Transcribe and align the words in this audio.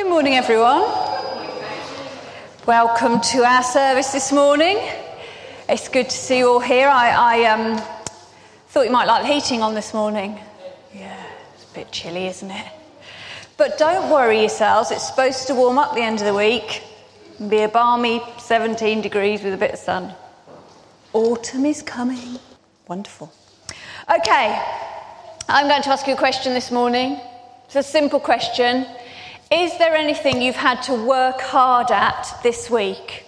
Good 0.00 0.08
morning, 0.08 0.34
everyone. 0.34 0.90
Welcome 2.64 3.20
to 3.20 3.44
our 3.44 3.62
service 3.62 4.12
this 4.12 4.32
morning. 4.32 4.78
It's 5.68 5.88
good 5.88 6.08
to 6.08 6.16
see 6.16 6.38
you 6.38 6.48
all 6.48 6.58
here. 6.58 6.88
I, 6.88 7.10
I 7.10 7.44
um, 7.44 7.76
thought 8.68 8.86
you 8.86 8.90
might 8.90 9.06
like 9.06 9.26
the 9.26 9.28
heating 9.28 9.60
on 9.60 9.74
this 9.74 9.92
morning. 9.92 10.40
Yeah, 10.94 11.22
it's 11.52 11.64
a 11.70 11.74
bit 11.74 11.92
chilly, 11.92 12.28
isn't 12.28 12.50
it? 12.50 12.66
But 13.58 13.76
don't 13.76 14.10
worry 14.10 14.40
yourselves, 14.40 14.90
it's 14.90 15.06
supposed 15.06 15.46
to 15.48 15.54
warm 15.54 15.78
up 15.78 15.94
the 15.94 16.00
end 16.00 16.20
of 16.20 16.24
the 16.24 16.34
week 16.34 16.82
and 17.38 17.50
be 17.50 17.58
a 17.58 17.68
balmy 17.68 18.22
17 18.38 19.02
degrees 19.02 19.42
with 19.42 19.52
a 19.52 19.58
bit 19.58 19.72
of 19.72 19.78
sun. 19.78 20.14
Autumn 21.12 21.66
is 21.66 21.82
coming. 21.82 22.38
Wonderful. 22.88 23.30
Okay, 24.10 24.64
I'm 25.46 25.68
going 25.68 25.82
to 25.82 25.90
ask 25.90 26.06
you 26.06 26.14
a 26.14 26.16
question 26.16 26.54
this 26.54 26.70
morning. 26.70 27.20
It's 27.66 27.76
a 27.76 27.82
simple 27.82 28.18
question. 28.18 28.86
Is 29.50 29.76
there 29.78 29.96
anything 29.96 30.40
you've 30.40 30.54
had 30.54 30.80
to 30.82 30.94
work 30.94 31.40
hard 31.40 31.90
at 31.90 32.38
this 32.42 32.70
week? 32.70 33.26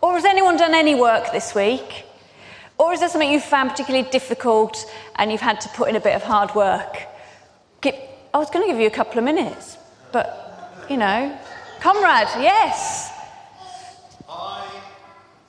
Or 0.00 0.14
has 0.14 0.24
anyone 0.24 0.56
done 0.56 0.74
any 0.74 0.94
work 0.94 1.32
this 1.32 1.54
week? 1.54 2.04
Or 2.78 2.92
is 2.92 3.00
there 3.00 3.08
something 3.08 3.30
you 3.30 3.40
found 3.40 3.70
particularly 3.70 4.08
difficult 4.08 4.88
and 5.16 5.32
you've 5.32 5.40
had 5.40 5.60
to 5.62 5.68
put 5.70 5.88
in 5.88 5.96
a 5.96 6.00
bit 6.00 6.14
of 6.14 6.22
hard 6.22 6.54
work? 6.54 7.08
I 7.84 8.36
was 8.38 8.50
going 8.50 8.64
to 8.66 8.70
give 8.72 8.80
you 8.80 8.86
a 8.86 8.90
couple 8.90 9.18
of 9.18 9.24
minutes, 9.24 9.78
but 10.12 10.86
you 10.88 10.96
know, 10.96 11.36
comrade, 11.80 12.28
yes. 12.38 13.10
I 14.28 14.68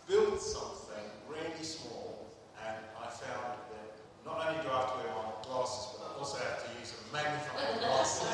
built 0.07 0.41
something 0.41 1.03
really 1.27 1.61
small 1.61 2.31
and 2.65 2.77
I 2.97 3.09
found 3.09 3.59
that 3.69 3.91
not 4.25 4.47
only 4.47 4.63
do 4.63 4.69
I 4.69 4.79
have 4.79 4.91
to 4.93 4.97
wear 4.97 5.13
my 5.13 5.43
glasses, 5.43 5.99
but 5.99 6.15
I 6.15 6.17
also 6.17 6.37
have 6.39 6.65
to 6.65 6.79
use 6.79 6.93
a 6.93 7.13
magnifying 7.13 7.79
glass. 7.79 8.25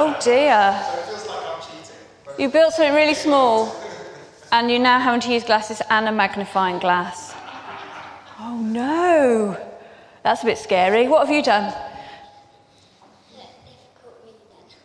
Oh 0.00 0.16
dear. 0.22 0.84
so 0.86 0.98
it 0.98 1.06
feels 1.06 1.26
like 1.26 1.44
I'm 1.44 1.60
cheating. 1.60 1.96
But 2.24 2.27
You 2.38 2.48
built 2.48 2.72
something 2.72 2.94
really 2.94 3.14
small 3.14 3.74
and 4.52 4.70
you're 4.70 4.78
now 4.78 5.00
having 5.00 5.20
to 5.22 5.32
use 5.32 5.42
glasses 5.42 5.82
and 5.90 6.08
a 6.08 6.12
magnifying 6.12 6.78
glass. 6.78 7.34
Oh 8.38 8.56
no. 8.62 9.56
That's 10.22 10.42
a 10.44 10.46
bit 10.46 10.56
scary. 10.56 11.08
What 11.08 11.26
have 11.26 11.34
you 11.34 11.42
done? 11.42 11.74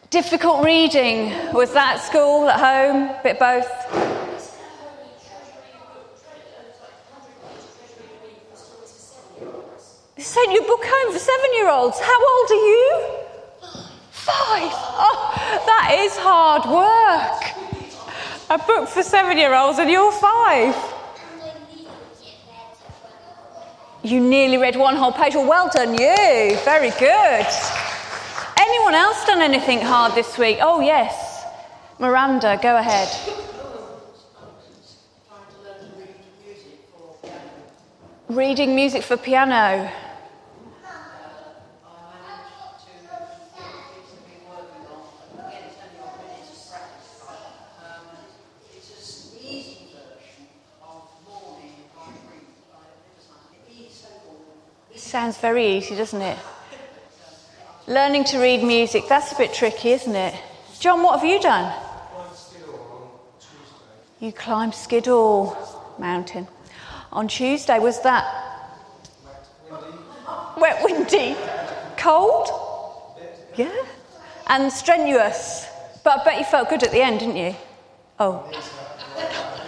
Difficult 0.10 0.66
reading. 0.66 1.32
Was 1.54 1.74
that 1.74 1.98
at 1.98 2.02
school, 2.02 2.50
at 2.50 2.60
home? 2.60 3.16
Bit 3.22 3.38
both? 3.38 3.70
You 10.18 10.24
sent 10.24 10.54
your 10.54 10.64
book 10.64 10.82
home 10.84 11.14
for 11.14 11.20
seven 11.20 11.54
year 11.54 11.70
olds. 11.70 12.00
How 12.00 12.18
old 12.18 12.52
are 12.52 12.54
you? 12.54 13.04
Five. 14.10 14.72
Oh, 14.74 15.13
that 15.84 16.00
is 16.00 16.16
hard 16.16 16.64
work. 16.72 17.44
A 18.50 18.58
book 18.58 18.88
for 18.88 19.04
seven 19.04 19.38
year 19.38 19.54
olds 19.54 19.80
and 19.80 19.90
you're 19.90 20.12
five. 20.12 20.76
You 24.02 24.20
nearly 24.20 24.58
read 24.58 24.76
one 24.76 24.96
whole 24.96 25.12
page. 25.12 25.34
Well, 25.36 25.48
well 25.48 25.70
done, 25.74 25.94
you. 25.94 26.58
Very 26.64 26.92
good. 26.92 27.46
Anyone 28.58 28.96
else 28.96 29.26
done 29.26 29.42
anything 29.42 29.82
hard 29.82 30.14
this 30.14 30.38
week? 30.38 30.58
Oh, 30.62 30.80
yes. 30.80 31.46
Miranda, 32.00 32.60
go 32.62 32.78
ahead. 32.78 33.10
Reading 38.30 38.76
music 38.76 39.04
for 39.04 39.18
piano. 39.18 39.92
Sounds 55.14 55.38
very 55.38 55.78
easy, 55.78 55.96
doesn't 55.96 56.24
it? 56.24 56.40
Learning 57.86 58.24
to 58.24 58.40
read 58.40 58.64
music, 58.64 59.04
that's 59.08 59.32
a 59.32 59.36
bit 59.36 59.54
tricky, 59.54 59.92
isn't 59.92 60.16
it? 60.16 60.34
John, 60.80 61.04
what 61.04 61.20
have 61.20 61.30
you 61.30 61.40
done? 61.40 61.72
You 64.20 64.32
climbed 64.32 64.74
Skiddaw 64.74 65.56
Mountain. 66.00 66.48
On 67.12 67.28
Tuesday, 67.28 67.78
was 67.78 68.02
that 68.02 68.26
wet, 70.58 70.84
windy, 70.84 71.36
cold? 71.96 72.50
Yeah. 73.56 73.86
And 74.48 74.74
strenuous. 74.74 75.68
But 76.04 76.22
I 76.22 76.24
bet 76.24 76.40
you 76.40 76.46
felt 76.46 76.70
good 76.70 76.82
at 76.82 76.90
the 76.90 77.04
end, 77.04 77.20
didn't 77.20 77.38
you? 77.38 77.56
Oh. 78.20 78.50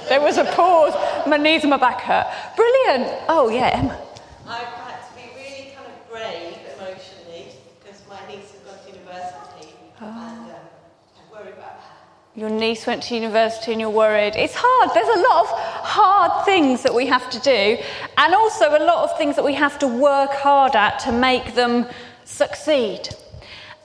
There 0.09 0.21
was 0.21 0.39
a 0.39 0.45
pause. 0.45 0.95
My 1.27 1.37
knees 1.37 1.61
and 1.61 1.69
my 1.69 1.77
back 1.77 2.01
hurt. 2.01 2.25
Brilliant. 2.55 3.13
Oh, 3.29 3.49
yeah, 3.49 3.69
Emma. 3.75 4.01
I've 4.47 4.67
had 4.67 5.01
to 5.09 5.15
be 5.15 5.23
really 5.35 5.71
kind 5.73 5.87
of 5.87 6.07
brave 6.07 6.53
emotionally 6.77 7.47
because 7.81 7.99
my 8.07 8.19
niece 8.27 8.51
has 8.51 8.61
gone 8.61 8.77
to 8.85 8.91
university 8.91 9.73
and 10.01 10.07
um, 10.07 10.49
I 10.53 11.31
worry 11.33 11.51
about 11.51 11.81
her. 11.81 11.97
Your 12.37 12.49
niece 12.49 12.85
went 12.85 13.01
to 13.03 13.15
university 13.15 13.71
and 13.71 13.79
you're 13.79 13.89
worried. 13.89 14.35
It's 14.35 14.55
hard. 14.57 14.89
There's 14.93 15.07
a 15.07 15.21
lot 15.21 15.45
of 15.45 15.49
hard 15.85 16.43
things 16.43 16.83
that 16.83 16.93
we 16.93 17.05
have 17.05 17.29
to 17.29 17.39
do, 17.39 17.77
and 18.17 18.33
also 18.33 18.77
a 18.77 18.83
lot 18.83 19.09
of 19.09 19.17
things 19.17 19.37
that 19.37 19.45
we 19.45 19.53
have 19.53 19.79
to 19.79 19.87
work 19.87 20.31
hard 20.31 20.75
at 20.75 20.99
to 20.99 21.13
make 21.13 21.55
them 21.55 21.85
succeed. 22.25 23.07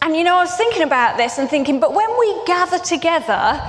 And 0.02 0.16
you 0.16 0.24
know, 0.24 0.34
I 0.34 0.40
was 0.40 0.56
thinking 0.56 0.82
about 0.82 1.16
this 1.16 1.38
and 1.38 1.48
thinking, 1.48 1.78
but 1.78 1.94
when 1.94 2.10
we 2.18 2.44
gather 2.44 2.80
together 2.80 3.62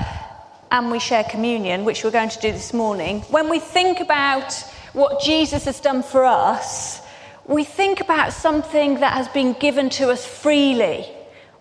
and 0.72 0.90
we 0.90 0.98
share 0.98 1.26
communion, 1.26 1.86
which 1.86 2.04
we're 2.04 2.10
going 2.10 2.30
to 2.30 2.40
do 2.40 2.52
this 2.52 2.74
morning, 2.74 3.22
when 3.30 3.50
we 3.50 3.60
think 3.60 4.00
about 4.00 4.52
what 4.94 5.22
Jesus 5.22 5.66
has 5.66 5.80
done 5.80 6.02
for 6.02 6.26
us, 6.26 7.02
we 7.46 7.64
think 7.64 8.02
about 8.02 8.34
something 8.34 9.02
that 9.02 9.14
has 9.14 9.28
been 9.28 9.54
given 9.54 9.92
to 9.92 10.10
us 10.10 10.26
freely. 10.26 11.06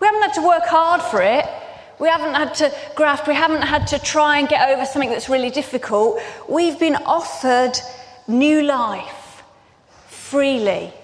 We 0.00 0.06
haven't 0.06 0.22
had 0.22 0.34
to 0.34 0.47
work 0.47 0.64
hard 0.64 1.03
for 1.03 1.20
it. 1.20 1.44
We 2.00 2.08
haven't 2.08 2.34
had 2.34 2.54
to 2.54 2.74
graft, 2.94 3.28
we 3.28 3.34
haven't 3.34 3.62
had 3.62 3.86
to 3.88 3.98
try 3.98 4.38
and 4.38 4.48
get 4.48 4.70
over 4.70 4.86
something 4.86 5.10
that's 5.10 5.28
really 5.28 5.50
difficult. 5.50 6.18
We've 6.48 6.78
been 6.78 6.96
offered 6.96 7.78
new 8.26 8.62
life 8.62 9.42
freely 10.08 10.94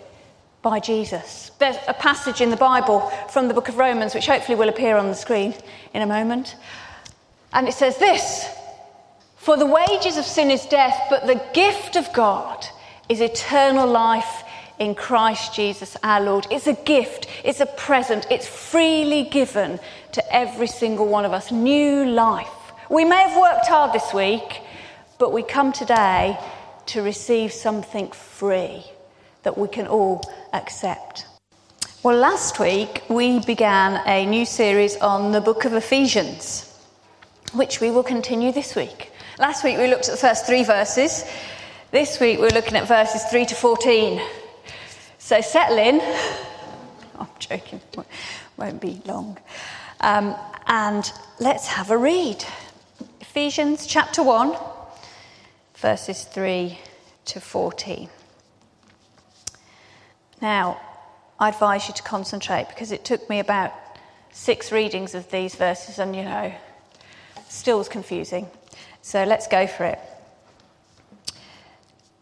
by 0.63 0.81
Jesus. 0.81 1.51
There's 1.59 1.77
a 1.87 1.93
passage 1.93 2.41
in 2.41 2.49
the 2.49 2.57
Bible 2.57 3.01
from 3.29 3.47
the 3.47 3.55
book 3.55 3.69
of 3.69 3.77
Romans, 3.77 4.15
which 4.15 4.27
hopefully 4.27 4.57
will 4.57 4.71
appear 4.71 4.97
on 4.97 5.09
the 5.09 5.15
screen 5.15 5.55
in 5.93 6.01
a 6.01 6.07
moment. 6.07 6.57
And 7.53 7.69
it 7.69 7.75
says 7.75 7.99
this 7.99 8.49
For 9.37 9.59
the 9.59 9.67
wages 9.67 10.17
of 10.17 10.25
sin 10.25 10.51
is 10.51 10.65
death, 10.65 10.99
but 11.11 11.27
the 11.27 11.43
gift 11.53 11.97
of 11.97 12.11
God 12.15 12.67
is 13.11 13.21
eternal 13.21 13.87
life 13.87 14.45
in 14.79 14.95
Christ 14.95 15.55
Jesus 15.55 15.97
our 16.03 16.21
Lord. 16.21 16.47
It's 16.51 16.67
a 16.67 16.75
gift, 16.75 17.27
it's 17.45 17.61
a 17.61 17.67
present, 17.67 18.27
it's 18.31 18.47
freely 18.47 19.25
given 19.25 19.81
to 20.13 20.35
every 20.35 20.67
single 20.67 21.07
one 21.07 21.25
of 21.25 21.33
us. 21.33 21.51
New 21.51 22.05
life. 22.05 22.49
We 22.91 23.05
may 23.05 23.29
have 23.29 23.41
worked 23.41 23.67
hard 23.67 23.93
this 23.93 24.13
week, 24.15 24.61
but 25.19 25.33
we 25.33 25.43
come 25.43 25.73
today 25.73 26.39
to 26.87 27.03
receive 27.03 27.53
something 27.53 28.11
free 28.13 28.85
that 29.43 29.59
we 29.59 29.69
can 29.69 29.87
all 29.87 30.23
accept. 30.53 31.27
Well, 32.03 32.17
last 32.17 32.61
week 32.61 33.03
we 33.09 33.41
began 33.41 34.01
a 34.07 34.25
new 34.27 34.45
series 34.45 34.97
on 34.99 35.33
the 35.33 35.41
book 35.41 35.65
of 35.65 35.73
Ephesians, 35.73 36.73
which 37.53 37.81
we 37.81 37.91
will 37.91 38.05
continue 38.05 38.53
this 38.53 38.77
week. 38.77 39.11
Last 39.39 39.65
week 39.65 39.79
we 39.79 39.89
looked 39.89 40.09
at 40.09 40.13
the 40.13 40.17
first 40.17 40.47
three 40.47 40.63
verses. 40.63 41.25
This 41.91 42.21
week 42.21 42.39
we're 42.39 42.51
looking 42.51 42.77
at 42.77 42.87
verses 42.87 43.25
3 43.25 43.47
to 43.47 43.55
14. 43.55 44.21
So 45.27 45.41
settle 45.41 45.79
in. 45.79 46.01
I'm 47.19 47.27
joking, 47.41 47.81
won't 48.57 48.81
be 48.81 49.03
long. 49.07 49.37
Um, 50.01 50.37
and 50.69 51.13
let's 51.41 51.67
have 51.67 51.91
a 51.91 51.99
read. 51.99 52.45
Ephesians 53.21 53.89
chapter 53.89 54.23
1, 54.23 54.57
verses 55.79 56.23
3 56.23 56.79
to 57.25 57.41
14. 57.41 58.09
Now, 60.41 60.81
I 61.41 61.49
advise 61.49 61.89
you 61.89 61.95
to 61.95 62.05
concentrate 62.05 62.69
because 62.69 62.93
it 62.93 63.05
took 63.05 63.29
me 63.29 63.41
about 63.41 63.73
six 64.31 64.71
readings 64.71 65.17
of 65.17 65.29
these 65.33 65.57
verses 65.57 65.99
and, 65.99 66.15
you 66.15 66.23
know, 66.23 66.55
still 67.49 67.79
was 67.79 67.89
confusing. 67.89 68.47
So 69.03 69.25
let's 69.25 69.49
go 69.49 69.67
for 69.67 69.87
it. 69.87 69.99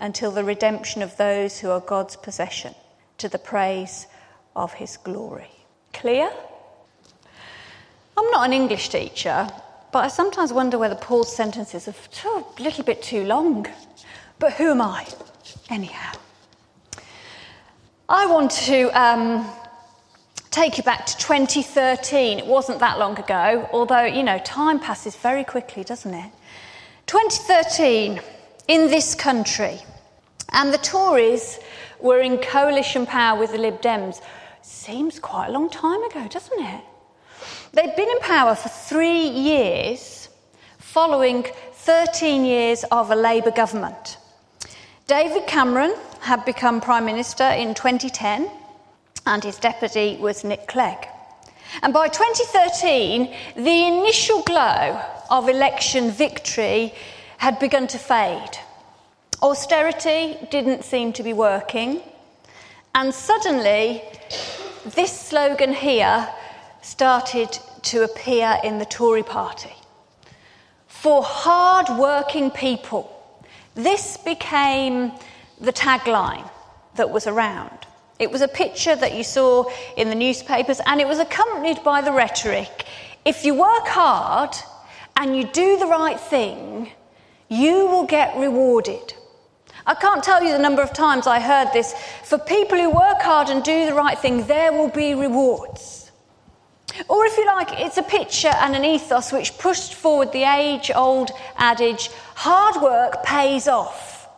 until 0.00 0.30
the 0.30 0.44
redemption 0.44 1.02
of 1.02 1.16
those 1.16 1.60
who 1.60 1.70
are 1.70 1.80
God's 1.80 2.16
possession, 2.16 2.74
to 3.18 3.28
the 3.28 3.38
praise 3.38 4.06
of 4.54 4.74
his 4.74 4.96
glory. 4.96 5.50
Clear? 5.92 6.30
I'm 8.16 8.30
not 8.30 8.46
an 8.46 8.52
English 8.52 8.88
teacher, 8.88 9.48
but 9.92 10.04
I 10.04 10.08
sometimes 10.08 10.52
wonder 10.52 10.78
whether 10.78 10.94
Paul's 10.94 11.34
sentences 11.34 11.88
are 11.88 11.94
a 12.24 12.62
little 12.62 12.84
bit 12.84 13.02
too 13.02 13.24
long. 13.24 13.66
But 14.38 14.52
who 14.54 14.70
am 14.70 14.80
I? 14.80 15.06
Anyhow. 15.70 16.12
I 18.08 18.26
want 18.26 18.50
to 18.52 18.88
um, 18.98 19.48
take 20.50 20.78
you 20.78 20.82
back 20.82 21.06
to 21.06 21.16
2013. 21.18 22.38
It 22.38 22.46
wasn't 22.46 22.80
that 22.80 22.98
long 22.98 23.18
ago, 23.18 23.68
although, 23.72 24.04
you 24.04 24.22
know, 24.22 24.38
time 24.38 24.80
passes 24.80 25.14
very 25.16 25.44
quickly, 25.44 25.84
doesn't 25.84 26.14
it? 26.14 26.30
2013, 27.06 28.20
in 28.68 28.88
this 28.88 29.14
country, 29.14 29.80
and 30.52 30.72
the 30.72 30.78
Tories 30.78 31.58
were 32.00 32.20
in 32.20 32.38
coalition 32.38 33.06
power 33.06 33.38
with 33.38 33.52
the 33.52 33.58
Lib 33.58 33.80
Dems. 33.80 34.20
Seems 34.62 35.18
quite 35.18 35.48
a 35.48 35.52
long 35.52 35.70
time 35.70 36.02
ago, 36.04 36.28
doesn't 36.28 36.60
it? 36.60 36.84
They'd 37.72 37.96
been 37.96 38.08
in 38.08 38.20
power 38.20 38.54
for 38.54 38.68
three 38.68 39.26
years 39.26 40.28
following 40.78 41.46
13 41.72 42.44
years 42.44 42.84
of 42.92 43.10
a 43.10 43.16
Labour 43.16 43.50
government. 43.50 44.18
David 45.06 45.46
Cameron 45.46 45.94
had 46.20 46.44
become 46.44 46.80
Prime 46.80 47.06
Minister 47.06 47.44
in 47.44 47.74
2010, 47.74 48.50
and 49.26 49.42
his 49.42 49.56
deputy 49.56 50.18
was 50.20 50.44
Nick 50.44 50.66
Clegg. 50.66 51.06
And 51.82 51.94
by 51.94 52.08
2013, 52.08 53.34
the 53.56 53.86
initial 53.86 54.42
glow 54.42 55.00
of 55.30 55.48
election 55.48 56.10
victory 56.10 56.94
had 57.38 57.58
begun 57.58 57.86
to 57.88 57.98
fade. 57.98 58.58
Austerity 59.42 60.36
didn't 60.50 60.84
seem 60.84 61.12
to 61.14 61.22
be 61.22 61.32
working, 61.32 62.02
and 62.94 63.14
suddenly, 63.14 64.02
this 64.84 65.18
slogan 65.18 65.72
here 65.72 66.28
started 66.82 67.58
to 67.82 68.02
appear 68.02 68.58
in 68.62 68.78
the 68.78 68.84
Tory 68.84 69.22
party. 69.22 69.72
For 70.86 71.22
hard 71.22 71.88
working 71.98 72.50
people, 72.50 73.10
this 73.74 74.16
became 74.16 75.12
the 75.60 75.72
tagline 75.72 76.50
that 76.96 77.10
was 77.10 77.26
around. 77.26 77.78
It 78.18 78.30
was 78.30 78.42
a 78.42 78.48
picture 78.48 78.96
that 78.96 79.14
you 79.14 79.22
saw 79.22 79.70
in 79.96 80.08
the 80.08 80.14
newspapers, 80.14 80.80
and 80.86 81.00
it 81.00 81.06
was 81.06 81.20
accompanied 81.20 81.82
by 81.84 82.00
the 82.00 82.12
rhetoric 82.12 82.84
if 83.24 83.44
you 83.44 83.54
work 83.54 83.86
hard 83.86 84.56
and 85.16 85.36
you 85.36 85.44
do 85.44 85.78
the 85.78 85.86
right 85.86 86.18
thing, 86.18 86.90
you 87.48 87.86
will 87.86 88.04
get 88.04 88.36
rewarded. 88.36 89.14
I 89.86 89.94
can't 89.94 90.22
tell 90.22 90.42
you 90.42 90.52
the 90.52 90.58
number 90.58 90.82
of 90.82 90.92
times 90.92 91.26
I 91.26 91.40
heard 91.40 91.72
this. 91.72 91.94
For 92.24 92.38
people 92.38 92.78
who 92.78 92.90
work 92.90 93.22
hard 93.22 93.48
and 93.48 93.64
do 93.64 93.86
the 93.86 93.94
right 93.94 94.18
thing, 94.18 94.46
there 94.46 94.72
will 94.72 94.90
be 94.90 95.14
rewards. 95.14 96.10
Or, 97.08 97.24
if 97.24 97.38
you 97.38 97.46
like, 97.46 97.68
it's 97.80 97.96
a 97.96 98.02
picture 98.02 98.48
and 98.48 98.74
an 98.74 98.84
ethos 98.84 99.32
which 99.32 99.56
pushed 99.56 99.94
forward 99.94 100.32
the 100.32 100.42
age 100.42 100.90
old 100.94 101.30
adage 101.56 102.10
hard 102.34 102.82
work 102.82 103.22
pays 103.24 103.66
off, 103.66 104.28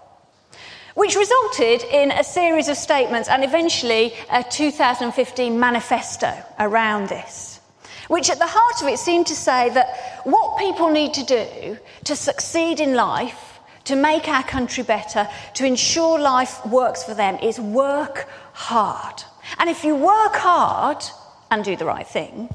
which 0.95 1.17
resulted 1.17 1.83
in 1.91 2.13
a 2.13 2.23
series 2.23 2.69
of 2.69 2.77
statements 2.77 3.29
and 3.29 3.43
eventually 3.43 4.13
a 4.31 4.45
2015 4.45 5.59
manifesto 5.59 6.33
around 6.59 7.09
this, 7.09 7.50
which 8.11 8.29
at 8.29 8.39
the 8.39 8.47
heart 8.47 8.83
of 8.83 8.89
it 8.89 8.99
seemed 8.99 9.27
to 9.29 9.35
say 9.35 9.71
that 9.71 10.21
what 10.25 10.59
people 10.59 10.91
need 10.91 11.15
to 11.15 11.25
do 11.25 11.79
to 12.05 12.15
succeed 12.17 12.81
in 12.81 12.95
life, 12.95 13.61
to 13.85 13.97
make 13.97 14.29
our 14.29 14.43
country 14.43 14.83
better, 14.83 15.27
to 15.55 15.65
ensure 15.65 16.19
life 16.19 16.65
works 16.67 17.03
for 17.03 17.15
them, 17.15 17.37
is 17.43 17.59
work 17.59 18.29
hard. 18.53 19.23
And 19.59 19.71
if 19.71 19.85
you 19.85 19.95
work 19.95 20.35
hard, 20.35 21.03
and 21.51 21.65
do 21.65 21.77
the 21.77 21.85
right 21.85 22.07
thing, 22.07 22.49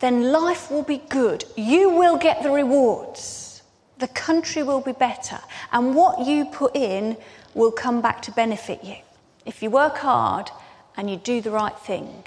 then 0.00 0.30
life 0.30 0.70
will 0.70 0.84
be 0.84 0.98
good. 1.08 1.44
You 1.56 1.90
will 1.90 2.16
get 2.16 2.42
the 2.42 2.50
rewards. 2.50 3.62
The 3.98 4.08
country 4.08 4.62
will 4.62 4.80
be 4.80 4.92
better. 4.92 5.40
And 5.72 5.94
what 5.94 6.26
you 6.26 6.44
put 6.44 6.76
in 6.76 7.16
will 7.54 7.72
come 7.72 8.00
back 8.00 8.22
to 8.22 8.32
benefit 8.32 8.84
you. 8.84 8.96
If 9.44 9.62
you 9.62 9.70
work 9.70 9.98
hard 9.98 10.50
and 10.96 11.10
you 11.10 11.16
do 11.16 11.40
the 11.40 11.50
right 11.50 11.76
thing, 11.76 12.24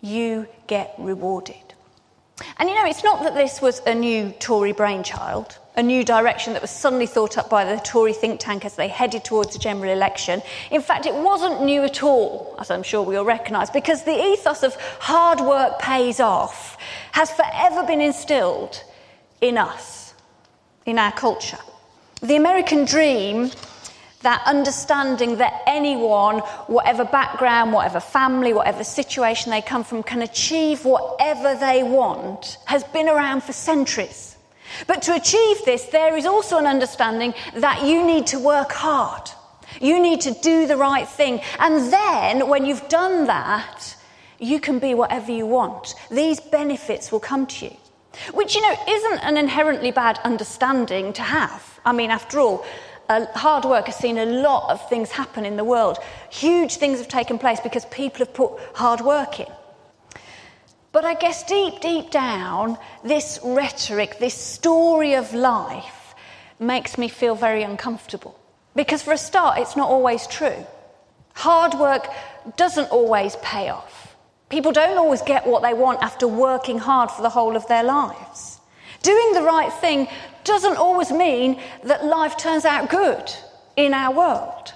you 0.00 0.46
get 0.66 0.94
rewarded. 0.98 1.56
And 2.58 2.68
you 2.68 2.74
know, 2.74 2.86
it's 2.86 3.04
not 3.04 3.22
that 3.22 3.34
this 3.34 3.60
was 3.60 3.80
a 3.86 3.94
new 3.94 4.30
Tory 4.38 4.72
brainchild 4.72 5.58
a 5.76 5.82
new 5.82 6.04
direction 6.04 6.52
that 6.52 6.62
was 6.62 6.70
suddenly 6.70 7.06
thought 7.06 7.38
up 7.38 7.48
by 7.48 7.64
the 7.64 7.80
Tory 7.80 8.12
think 8.12 8.40
tank 8.40 8.64
as 8.64 8.74
they 8.74 8.88
headed 8.88 9.24
towards 9.24 9.54
a 9.54 9.58
general 9.58 9.90
election. 9.90 10.42
In 10.70 10.82
fact, 10.82 11.06
it 11.06 11.14
wasn't 11.14 11.62
new 11.62 11.82
at 11.84 12.02
all, 12.02 12.56
as 12.58 12.70
I'm 12.70 12.82
sure 12.82 13.02
we 13.02 13.16
all 13.16 13.24
recognise, 13.24 13.70
because 13.70 14.04
the 14.04 14.32
ethos 14.32 14.62
of 14.62 14.74
hard 14.98 15.40
work 15.40 15.78
pays 15.78 16.20
off 16.20 16.76
has 17.12 17.30
forever 17.30 17.84
been 17.86 18.00
instilled 18.00 18.82
in 19.40 19.56
us, 19.56 20.14
in 20.86 20.98
our 20.98 21.12
culture. 21.12 21.58
The 22.20 22.36
American 22.36 22.84
dream, 22.84 23.50
that 24.22 24.42
understanding 24.46 25.36
that 25.36 25.62
anyone, 25.66 26.40
whatever 26.66 27.04
background, 27.04 27.72
whatever 27.72 28.00
family, 28.00 28.52
whatever 28.52 28.84
situation 28.84 29.50
they 29.50 29.62
come 29.62 29.82
from, 29.82 30.02
can 30.02 30.22
achieve 30.22 30.84
whatever 30.84 31.54
they 31.54 31.82
want, 31.82 32.58
has 32.66 32.84
been 32.84 33.08
around 33.08 33.42
for 33.42 33.52
centuries. 33.52 34.36
But 34.86 35.02
to 35.02 35.14
achieve 35.14 35.64
this, 35.64 35.84
there 35.86 36.16
is 36.16 36.26
also 36.26 36.58
an 36.58 36.66
understanding 36.66 37.34
that 37.56 37.84
you 37.86 38.04
need 38.04 38.26
to 38.28 38.38
work 38.38 38.72
hard. 38.72 39.30
You 39.80 40.00
need 40.00 40.20
to 40.22 40.32
do 40.32 40.66
the 40.66 40.76
right 40.76 41.08
thing. 41.08 41.40
And 41.58 41.92
then, 41.92 42.48
when 42.48 42.66
you've 42.66 42.88
done 42.88 43.26
that, 43.26 43.96
you 44.38 44.60
can 44.60 44.78
be 44.78 44.94
whatever 44.94 45.32
you 45.32 45.46
want. 45.46 45.94
These 46.10 46.40
benefits 46.40 47.10
will 47.12 47.20
come 47.20 47.46
to 47.46 47.66
you. 47.66 47.76
Which, 48.32 48.54
you 48.54 48.62
know, 48.62 48.76
isn't 48.88 49.18
an 49.20 49.36
inherently 49.36 49.92
bad 49.92 50.18
understanding 50.24 51.12
to 51.14 51.22
have. 51.22 51.80
I 51.84 51.92
mean, 51.92 52.10
after 52.10 52.40
all, 52.40 52.64
hard 53.34 53.64
work 53.64 53.86
has 53.86 53.96
seen 53.96 54.18
a 54.18 54.26
lot 54.26 54.70
of 54.70 54.88
things 54.88 55.10
happen 55.10 55.44
in 55.44 55.56
the 55.56 55.64
world. 55.64 55.98
Huge 56.30 56.76
things 56.76 56.98
have 56.98 57.08
taken 57.08 57.38
place 57.38 57.60
because 57.60 57.84
people 57.86 58.20
have 58.20 58.34
put 58.34 58.52
hard 58.74 59.00
work 59.00 59.40
in. 59.40 59.46
But 60.92 61.04
I 61.04 61.14
guess 61.14 61.44
deep, 61.44 61.80
deep 61.80 62.10
down, 62.10 62.76
this 63.04 63.38
rhetoric, 63.44 64.18
this 64.18 64.34
story 64.34 65.14
of 65.14 65.32
life, 65.32 66.14
makes 66.58 66.98
me 66.98 67.08
feel 67.08 67.34
very 67.34 67.62
uncomfortable. 67.62 68.38
Because 68.74 69.02
for 69.02 69.12
a 69.12 69.18
start, 69.18 69.58
it's 69.58 69.76
not 69.76 69.88
always 69.88 70.26
true. 70.26 70.66
Hard 71.34 71.74
work 71.74 72.08
doesn't 72.56 72.90
always 72.90 73.36
pay 73.36 73.68
off. 73.68 74.16
People 74.48 74.72
don't 74.72 74.98
always 74.98 75.22
get 75.22 75.46
what 75.46 75.62
they 75.62 75.74
want 75.74 76.02
after 76.02 76.26
working 76.26 76.78
hard 76.78 77.10
for 77.10 77.22
the 77.22 77.30
whole 77.30 77.56
of 77.56 77.66
their 77.68 77.84
lives. 77.84 78.59
Doing 79.02 79.32
the 79.32 79.42
right 79.42 79.72
thing 79.72 80.08
doesn't 80.44 80.76
always 80.76 81.10
mean 81.10 81.60
that 81.84 82.04
life 82.04 82.36
turns 82.36 82.64
out 82.64 82.90
good 82.90 83.32
in 83.76 83.94
our 83.94 84.14
world. 84.14 84.74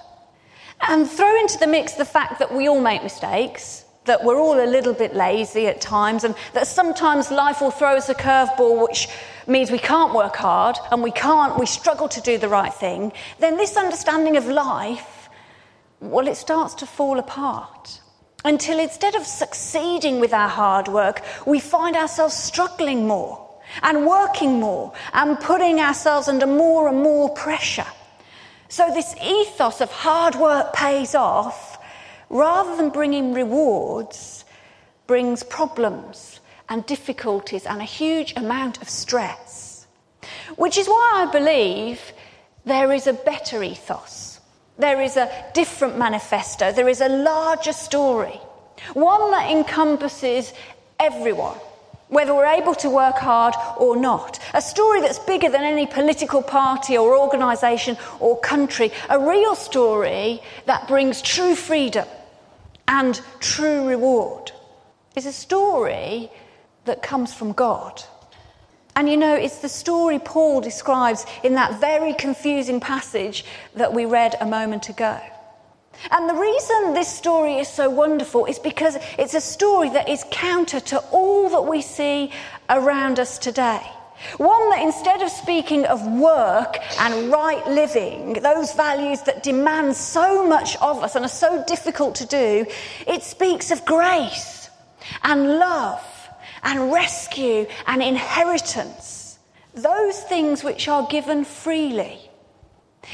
And 0.81 1.09
throw 1.09 1.39
into 1.39 1.57
the 1.57 1.67
mix 1.67 1.93
the 1.93 2.05
fact 2.05 2.39
that 2.39 2.53
we 2.53 2.67
all 2.67 2.81
make 2.81 3.03
mistakes, 3.03 3.85
that 4.05 4.23
we're 4.23 4.39
all 4.39 4.59
a 4.59 4.65
little 4.65 4.93
bit 4.93 5.15
lazy 5.15 5.67
at 5.67 5.81
times, 5.81 6.23
and 6.23 6.35
that 6.53 6.67
sometimes 6.67 7.31
life 7.31 7.61
will 7.61 7.71
throw 7.71 7.95
us 7.95 8.09
a 8.09 8.15
curveball 8.15 8.81
which 8.83 9.07
means 9.47 9.71
we 9.71 9.79
can't 9.79 10.13
work 10.13 10.35
hard 10.35 10.77
and 10.91 11.03
we 11.03 11.11
can't, 11.11 11.59
we 11.59 11.65
struggle 11.65 12.07
to 12.09 12.21
do 12.21 12.37
the 12.37 12.49
right 12.49 12.73
thing, 12.73 13.11
then 13.39 13.57
this 13.57 13.77
understanding 13.77 14.37
of 14.37 14.47
life, 14.47 15.29
well, 15.99 16.27
it 16.27 16.35
starts 16.35 16.73
to 16.75 16.85
fall 16.85 17.19
apart. 17.19 18.01
Until 18.43 18.79
instead 18.79 19.15
of 19.15 19.25
succeeding 19.25 20.19
with 20.19 20.33
our 20.33 20.49
hard 20.49 20.87
work, 20.87 21.23
we 21.47 21.59
find 21.59 21.95
ourselves 21.95 22.35
struggling 22.35 23.07
more 23.07 23.44
and 23.81 24.05
working 24.05 24.59
more 24.59 24.93
and 25.13 25.39
putting 25.39 25.79
ourselves 25.79 26.27
under 26.27 26.47
more 26.47 26.87
and 26.87 27.01
more 27.01 27.29
pressure. 27.29 27.87
So, 28.67 28.91
this 28.93 29.15
ethos 29.23 29.81
of 29.81 29.91
hard 29.91 30.35
work 30.35 30.73
pays 30.73 31.15
off, 31.15 31.77
rather 32.29 32.75
than 32.75 32.89
bringing 32.89 33.33
rewards, 33.33 34.43
brings 35.07 35.43
problems 35.43 36.39
and 36.69 36.85
difficulties 36.85 37.65
and 37.65 37.81
a 37.81 37.85
huge 37.85 38.33
amount 38.35 38.81
of 38.81 38.89
stress. 38.89 39.87
Which 40.55 40.77
is 40.77 40.87
why 40.87 41.25
I 41.27 41.31
believe 41.31 42.01
there 42.65 42.91
is 42.91 43.07
a 43.07 43.13
better 43.13 43.61
ethos. 43.63 44.39
There 44.77 45.01
is 45.01 45.15
a 45.15 45.31
different 45.53 45.97
manifesto. 45.97 46.71
There 46.71 46.89
is 46.89 47.01
a 47.01 47.09
larger 47.09 47.71
story. 47.71 48.39
One 48.93 49.31
that 49.31 49.49
encompasses 49.49 50.53
everyone, 50.99 51.57
whether 52.09 52.33
we're 52.33 52.45
able 52.45 52.75
to 52.75 52.89
work 52.89 53.15
hard 53.15 53.53
or 53.77 53.95
not. 53.95 54.39
A 54.53 54.61
story 54.61 55.01
that's 55.01 55.19
bigger 55.19 55.49
than 55.49 55.63
any 55.63 55.87
political 55.87 56.41
party 56.41 56.97
or 56.97 57.17
organisation 57.17 57.97
or 58.19 58.39
country. 58.39 58.91
A 59.09 59.19
real 59.19 59.55
story 59.55 60.41
that 60.65 60.87
brings 60.87 61.21
true 61.21 61.55
freedom 61.55 62.07
and 62.87 63.19
true 63.39 63.87
reward. 63.87 64.51
Is 65.15 65.25
a 65.25 65.31
story 65.31 66.29
that 66.85 67.01
comes 67.01 67.33
from 67.33 67.53
God. 67.53 68.03
And 68.95 69.09
you 69.09 69.17
know, 69.17 69.35
it's 69.35 69.59
the 69.59 69.69
story 69.69 70.19
Paul 70.19 70.61
describes 70.61 71.25
in 71.43 71.55
that 71.55 71.81
very 71.81 72.13
confusing 72.13 72.79
passage 72.79 73.43
that 73.73 73.93
we 73.93 74.05
read 74.05 74.35
a 74.39 74.45
moment 74.45 74.87
ago. 74.89 75.19
And 76.11 76.29
the 76.29 76.35
reason 76.35 76.93
this 76.93 77.07
story 77.07 77.55
is 77.55 77.67
so 77.67 77.89
wonderful 77.89 78.45
is 78.45 78.59
because 78.59 78.97
it's 79.17 79.33
a 79.33 79.41
story 79.41 79.89
that 79.89 80.07
is 80.09 80.23
counter 80.31 80.79
to 80.79 80.99
all 81.11 81.49
that 81.49 81.63
we 81.63 81.81
see 81.81 82.31
around 82.69 83.19
us 83.19 83.37
today. 83.37 83.81
One 84.37 84.69
that 84.69 84.81
instead 84.81 85.21
of 85.21 85.29
speaking 85.29 85.85
of 85.85 86.05
work 86.07 86.77
and 86.99 87.31
right 87.31 87.65
living, 87.67 88.33
those 88.33 88.73
values 88.73 89.21
that 89.23 89.43
demand 89.43 89.95
so 89.95 90.47
much 90.47 90.77
of 90.77 91.03
us 91.03 91.15
and 91.15 91.25
are 91.25 91.29
so 91.29 91.63
difficult 91.67 92.15
to 92.15 92.25
do, 92.25 92.65
it 93.07 93.23
speaks 93.23 93.71
of 93.71 93.83
grace 93.85 94.69
and 95.23 95.59
love 95.59 96.03
and 96.63 96.91
rescue 96.91 97.67
and 97.87 98.01
inheritance. 98.01 99.37
Those 99.73 100.19
things 100.21 100.63
which 100.63 100.87
are 100.87 101.05
given 101.07 101.43
freely. 101.43 102.24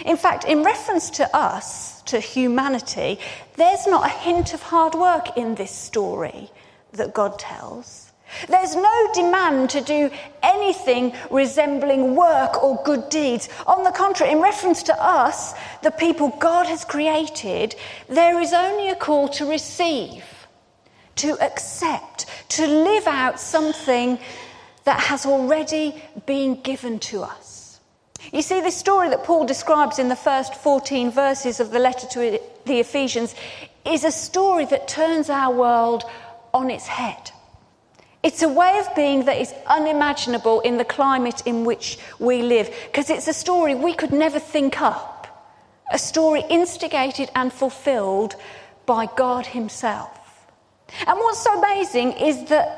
In 0.05 0.17
fact, 0.17 0.45
in 0.45 0.63
reference 0.63 1.09
to 1.11 1.35
us, 1.35 2.01
to 2.03 2.19
humanity, 2.19 3.19
there's 3.55 3.87
not 3.87 4.05
a 4.05 4.09
hint 4.09 4.53
of 4.53 4.61
hard 4.61 4.95
work 4.95 5.37
in 5.37 5.55
this 5.55 5.71
story 5.71 6.49
that 6.93 7.13
God 7.13 7.37
tells. 7.39 8.11
There's 8.47 8.75
no 8.75 9.09
demand 9.13 9.69
to 9.71 9.81
do 9.81 10.09
anything 10.41 11.13
resembling 11.29 12.15
work 12.15 12.63
or 12.63 12.81
good 12.83 13.09
deeds. 13.09 13.49
On 13.67 13.83
the 13.83 13.91
contrary, 13.91 14.31
in 14.31 14.41
reference 14.41 14.83
to 14.83 15.03
us, 15.03 15.53
the 15.83 15.91
people 15.91 16.29
God 16.39 16.65
has 16.67 16.85
created, 16.85 17.75
there 18.07 18.39
is 18.39 18.53
only 18.53 18.89
a 18.89 18.95
call 18.95 19.27
to 19.29 19.45
receive, 19.45 20.23
to 21.17 21.37
accept, 21.41 22.25
to 22.49 22.65
live 22.65 23.05
out 23.07 23.39
something 23.39 24.17
that 24.85 24.99
has 25.01 25.25
already 25.25 26.01
been 26.25 26.61
given 26.61 26.99
to 26.99 27.23
us. 27.23 27.50
You 28.31 28.41
see, 28.41 28.61
this 28.61 28.77
story 28.77 29.09
that 29.09 29.23
Paul 29.23 29.45
describes 29.45 29.99
in 29.99 30.07
the 30.07 30.15
first 30.15 30.55
14 30.55 31.11
verses 31.11 31.59
of 31.59 31.71
the 31.71 31.79
letter 31.79 32.07
to 32.07 32.39
the 32.65 32.79
Ephesians 32.79 33.35
is 33.85 34.03
a 34.03 34.11
story 34.11 34.65
that 34.65 34.87
turns 34.87 35.29
our 35.29 35.53
world 35.53 36.03
on 36.53 36.69
its 36.69 36.85
head. 36.85 37.31
It's 38.23 38.43
a 38.43 38.49
way 38.49 38.77
of 38.77 38.95
being 38.95 39.25
that 39.25 39.37
is 39.37 39.53
unimaginable 39.65 40.59
in 40.61 40.77
the 40.77 40.85
climate 40.85 41.41
in 41.47 41.65
which 41.65 41.97
we 42.19 42.43
live, 42.43 42.71
because 42.85 43.09
it's 43.09 43.27
a 43.27 43.33
story 43.33 43.73
we 43.73 43.95
could 43.95 44.13
never 44.13 44.37
think 44.37 44.79
up, 44.79 45.57
a 45.91 45.97
story 45.97 46.43
instigated 46.47 47.29
and 47.33 47.51
fulfilled 47.51 48.35
by 48.85 49.07
God 49.17 49.47
Himself. 49.47 50.45
And 51.07 51.17
what's 51.17 51.39
so 51.43 51.57
amazing 51.57 52.11
is 52.13 52.49
that 52.49 52.77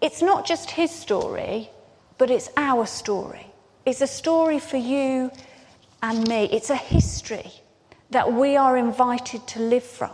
it's 0.00 0.22
not 0.22 0.46
just 0.46 0.70
His 0.70 0.90
story, 0.90 1.68
but 2.16 2.30
it's 2.30 2.48
our 2.56 2.86
story. 2.86 3.47
It's 3.88 4.02
a 4.02 4.06
story 4.06 4.58
for 4.58 4.76
you 4.76 5.30
and 6.02 6.28
me. 6.28 6.44
It's 6.52 6.68
a 6.68 6.76
history 6.76 7.50
that 8.10 8.30
we 8.30 8.54
are 8.54 8.76
invited 8.76 9.46
to 9.46 9.60
live 9.60 9.82
from. 9.82 10.10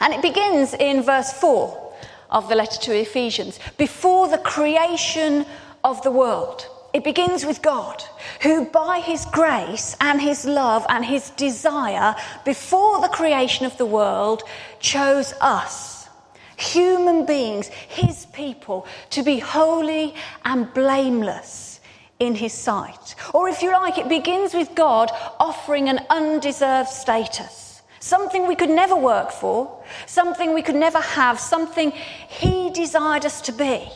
And 0.00 0.14
it 0.14 0.22
begins 0.22 0.72
in 0.72 1.02
verse 1.02 1.30
4 1.30 1.92
of 2.30 2.48
the 2.48 2.54
letter 2.54 2.80
to 2.80 2.98
Ephesians. 2.98 3.60
Before 3.76 4.28
the 4.28 4.38
creation 4.38 5.44
of 5.84 6.02
the 6.02 6.10
world, 6.10 6.66
it 6.94 7.04
begins 7.04 7.44
with 7.44 7.60
God, 7.60 8.02
who 8.40 8.64
by 8.64 9.00
his 9.00 9.26
grace 9.26 9.94
and 10.00 10.18
his 10.18 10.46
love 10.46 10.86
and 10.88 11.04
his 11.04 11.28
desire, 11.32 12.16
before 12.46 13.02
the 13.02 13.08
creation 13.08 13.66
of 13.66 13.76
the 13.76 13.84
world, 13.84 14.42
chose 14.78 15.34
us, 15.42 16.08
human 16.56 17.26
beings, 17.26 17.68
his 17.68 18.24
people, 18.32 18.86
to 19.10 19.22
be 19.22 19.38
holy 19.38 20.14
and 20.46 20.72
blameless 20.72 21.69
in 22.20 22.34
his 22.34 22.52
sight. 22.52 23.16
Or 23.34 23.48
if 23.48 23.62
you 23.62 23.72
like, 23.72 23.98
it 23.98 24.08
begins 24.08 24.54
with 24.54 24.74
God 24.74 25.10
offering 25.40 25.88
an 25.88 26.00
undeserved 26.10 26.90
status. 26.90 27.82
Something 27.98 28.46
we 28.46 28.54
could 28.54 28.70
never 28.70 28.94
work 28.94 29.30
for, 29.30 29.82
something 30.06 30.54
we 30.54 30.62
could 30.62 30.76
never 30.76 31.00
have, 31.00 31.40
something 31.40 31.90
he 32.28 32.70
desired 32.70 33.24
us 33.24 33.40
to 33.42 33.52
be. 33.52 33.88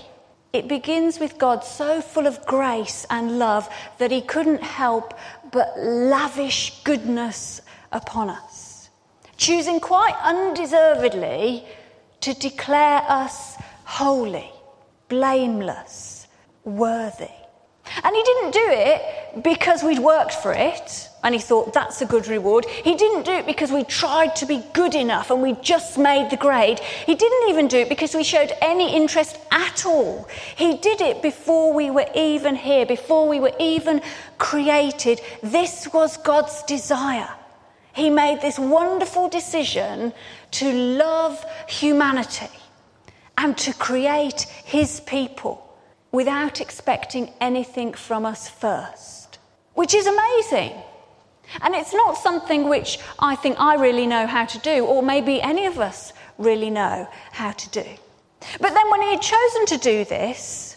It 0.52 0.68
begins 0.68 1.18
with 1.18 1.38
God 1.38 1.64
so 1.64 2.00
full 2.00 2.26
of 2.26 2.44
grace 2.46 3.06
and 3.10 3.38
love 3.38 3.68
that 3.98 4.10
he 4.10 4.20
couldn't 4.20 4.62
help 4.62 5.14
but 5.52 5.72
lavish 5.78 6.82
goodness 6.84 7.60
upon 7.92 8.30
us, 8.30 8.90
choosing 9.36 9.80
quite 9.80 10.16
undeservedly 10.22 11.64
to 12.20 12.34
declare 12.34 13.02
us 13.08 13.56
holy, 13.84 14.50
blameless, 15.08 16.26
worthy. 16.64 17.43
And 18.02 18.16
he 18.16 18.22
didn't 18.22 18.52
do 18.52 18.66
it 18.70 19.42
because 19.42 19.82
we'd 19.82 19.98
worked 19.98 20.34
for 20.34 20.52
it 20.52 21.10
and 21.22 21.34
he 21.34 21.40
thought 21.40 21.72
that's 21.72 22.02
a 22.02 22.06
good 22.06 22.26
reward. 22.26 22.66
He 22.66 22.94
didn't 22.94 23.24
do 23.24 23.32
it 23.32 23.46
because 23.46 23.72
we 23.72 23.82
tried 23.84 24.36
to 24.36 24.46
be 24.46 24.62
good 24.72 24.94
enough 24.94 25.30
and 25.30 25.42
we 25.42 25.54
just 25.54 25.96
made 25.96 26.30
the 26.30 26.36
grade. 26.36 26.80
He 26.80 27.14
didn't 27.14 27.48
even 27.48 27.66
do 27.66 27.78
it 27.78 27.88
because 27.88 28.14
we 28.14 28.22
showed 28.22 28.52
any 28.60 28.94
interest 28.94 29.38
at 29.50 29.86
all. 29.86 30.28
He 30.56 30.76
did 30.76 31.00
it 31.00 31.22
before 31.22 31.72
we 31.72 31.90
were 31.90 32.06
even 32.14 32.56
here, 32.56 32.84
before 32.84 33.26
we 33.26 33.40
were 33.40 33.54
even 33.58 34.02
created. 34.38 35.20
This 35.42 35.88
was 35.92 36.18
God's 36.18 36.62
desire. 36.64 37.30
He 37.94 38.10
made 38.10 38.42
this 38.42 38.58
wonderful 38.58 39.28
decision 39.28 40.12
to 40.52 40.72
love 40.72 41.44
humanity 41.68 42.50
and 43.38 43.56
to 43.58 43.72
create 43.72 44.42
his 44.64 45.00
people 45.00 45.63
without 46.14 46.60
expecting 46.60 47.28
anything 47.40 47.92
from 47.92 48.24
us 48.24 48.48
first, 48.48 49.40
which 49.74 49.92
is 49.92 50.06
amazing. 50.06 50.72
And 51.60 51.74
it's 51.74 51.92
not 51.92 52.16
something 52.16 52.68
which 52.68 53.00
I 53.18 53.34
think 53.34 53.56
I 53.58 53.74
really 53.74 54.06
know 54.06 54.24
how 54.28 54.44
to 54.44 54.58
do, 54.60 54.86
or 54.86 55.02
maybe 55.02 55.42
any 55.42 55.66
of 55.66 55.80
us 55.80 56.12
really 56.38 56.70
know 56.70 57.08
how 57.32 57.50
to 57.50 57.68
do. 57.70 57.84
But 58.60 58.74
then 58.74 58.90
when 58.92 59.02
he 59.02 59.10
had 59.10 59.22
chosen 59.22 59.66
to 59.66 59.78
do 59.78 60.04
this, 60.04 60.76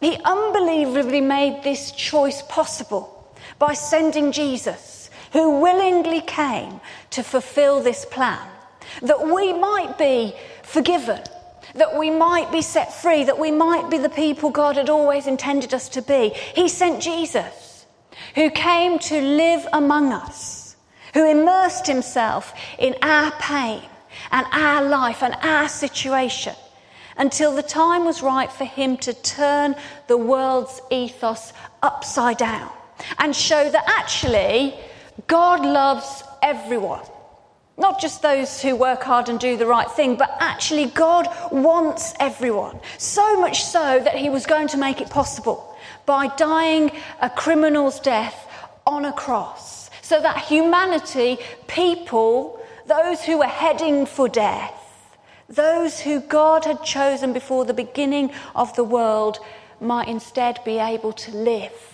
he 0.00 0.18
unbelievably 0.24 1.20
made 1.20 1.62
this 1.62 1.92
choice 1.92 2.42
possible 2.48 3.32
by 3.60 3.74
sending 3.74 4.32
Jesus, 4.32 5.10
who 5.32 5.60
willingly 5.60 6.22
came 6.22 6.80
to 7.10 7.22
fulfill 7.22 7.80
this 7.80 8.04
plan, 8.04 8.48
that 9.00 9.28
we 9.28 9.52
might 9.52 9.96
be 9.96 10.34
forgiven 10.64 11.22
that 11.74 11.96
we 11.96 12.10
might 12.10 12.52
be 12.52 12.62
set 12.62 12.92
free, 12.92 13.24
that 13.24 13.38
we 13.38 13.50
might 13.50 13.90
be 13.90 13.98
the 13.98 14.08
people 14.08 14.50
God 14.50 14.76
had 14.76 14.90
always 14.90 15.26
intended 15.26 15.72
us 15.72 15.88
to 15.90 16.02
be. 16.02 16.30
He 16.54 16.68
sent 16.68 17.02
Jesus, 17.02 17.86
who 18.34 18.50
came 18.50 18.98
to 19.00 19.20
live 19.20 19.66
among 19.72 20.12
us, 20.12 20.76
who 21.14 21.30
immersed 21.30 21.86
himself 21.86 22.54
in 22.78 22.94
our 23.02 23.30
pain 23.32 23.82
and 24.30 24.46
our 24.52 24.82
life 24.82 25.22
and 25.22 25.34
our 25.42 25.68
situation 25.68 26.54
until 27.16 27.54
the 27.54 27.62
time 27.62 28.04
was 28.04 28.22
right 28.22 28.50
for 28.50 28.64
him 28.64 28.96
to 28.96 29.12
turn 29.14 29.74
the 30.08 30.16
world's 30.16 30.80
ethos 30.90 31.52
upside 31.82 32.38
down 32.38 32.70
and 33.18 33.34
show 33.34 33.70
that 33.70 33.84
actually 33.86 34.74
God 35.26 35.64
loves 35.64 36.24
everyone. 36.42 37.04
Not 37.78 38.00
just 38.00 38.20
those 38.20 38.60
who 38.60 38.76
work 38.76 39.02
hard 39.02 39.28
and 39.28 39.40
do 39.40 39.56
the 39.56 39.66
right 39.66 39.90
thing, 39.90 40.16
but 40.16 40.36
actually, 40.40 40.86
God 40.86 41.28
wants 41.50 42.14
everyone. 42.20 42.78
So 42.98 43.40
much 43.40 43.64
so 43.64 44.00
that 44.04 44.16
He 44.16 44.28
was 44.28 44.44
going 44.46 44.68
to 44.68 44.76
make 44.76 45.00
it 45.00 45.08
possible 45.08 45.74
by 46.04 46.28
dying 46.36 46.90
a 47.20 47.30
criminal's 47.30 47.98
death 48.00 48.46
on 48.86 49.04
a 49.04 49.12
cross, 49.12 49.90
so 50.02 50.20
that 50.20 50.38
humanity, 50.38 51.38
people, 51.66 52.60
those 52.86 53.22
who 53.22 53.38
were 53.38 53.44
heading 53.46 54.04
for 54.04 54.28
death, 54.28 54.74
those 55.48 56.00
who 56.00 56.20
God 56.20 56.64
had 56.64 56.82
chosen 56.82 57.32
before 57.32 57.64
the 57.64 57.74
beginning 57.74 58.32
of 58.54 58.74
the 58.74 58.84
world, 58.84 59.38
might 59.80 60.08
instead 60.08 60.60
be 60.64 60.78
able 60.78 61.12
to 61.12 61.30
live. 61.36 61.91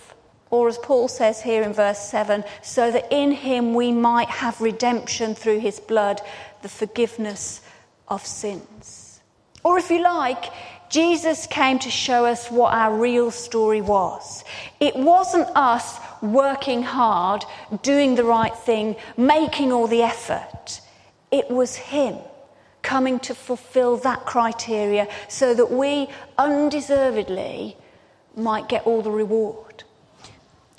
Or, 0.51 0.67
as 0.67 0.77
Paul 0.79 1.07
says 1.07 1.41
here 1.41 1.61
in 1.61 1.73
verse 1.73 1.99
7, 1.99 2.43
so 2.61 2.91
that 2.91 3.07
in 3.11 3.31
him 3.31 3.73
we 3.73 3.91
might 3.91 4.29
have 4.29 4.59
redemption 4.59 5.35
through 5.35 5.59
his 5.59 5.79
blood, 5.79 6.21
the 6.63 6.69
forgiveness 6.69 7.61
of 8.07 8.25
sins. 8.25 9.21
Or, 9.63 9.77
if 9.77 9.91
you 9.91 10.01
like, 10.01 10.45
Jesus 10.89 11.45
came 11.45 11.77
to 11.79 11.91
show 11.91 12.25
us 12.25 12.49
what 12.49 12.73
our 12.73 12.93
real 12.95 13.29
story 13.29 13.81
was. 13.81 14.43
It 14.79 14.95
wasn't 14.95 15.47
us 15.55 15.99
working 16.21 16.81
hard, 16.81 17.45
doing 17.83 18.15
the 18.15 18.23
right 18.23 18.55
thing, 18.55 18.95
making 19.15 19.71
all 19.71 19.87
the 19.87 20.01
effort. 20.01 20.81
It 21.31 21.49
was 21.51 21.75
Him 21.75 22.17
coming 22.81 23.19
to 23.19 23.35
fulfill 23.35 23.97
that 23.97 24.25
criteria 24.25 25.07
so 25.27 25.53
that 25.53 25.69
we 25.69 26.07
undeservedly 26.37 27.77
might 28.35 28.67
get 28.67 28.87
all 28.87 29.01
the 29.01 29.11
reward. 29.11 29.68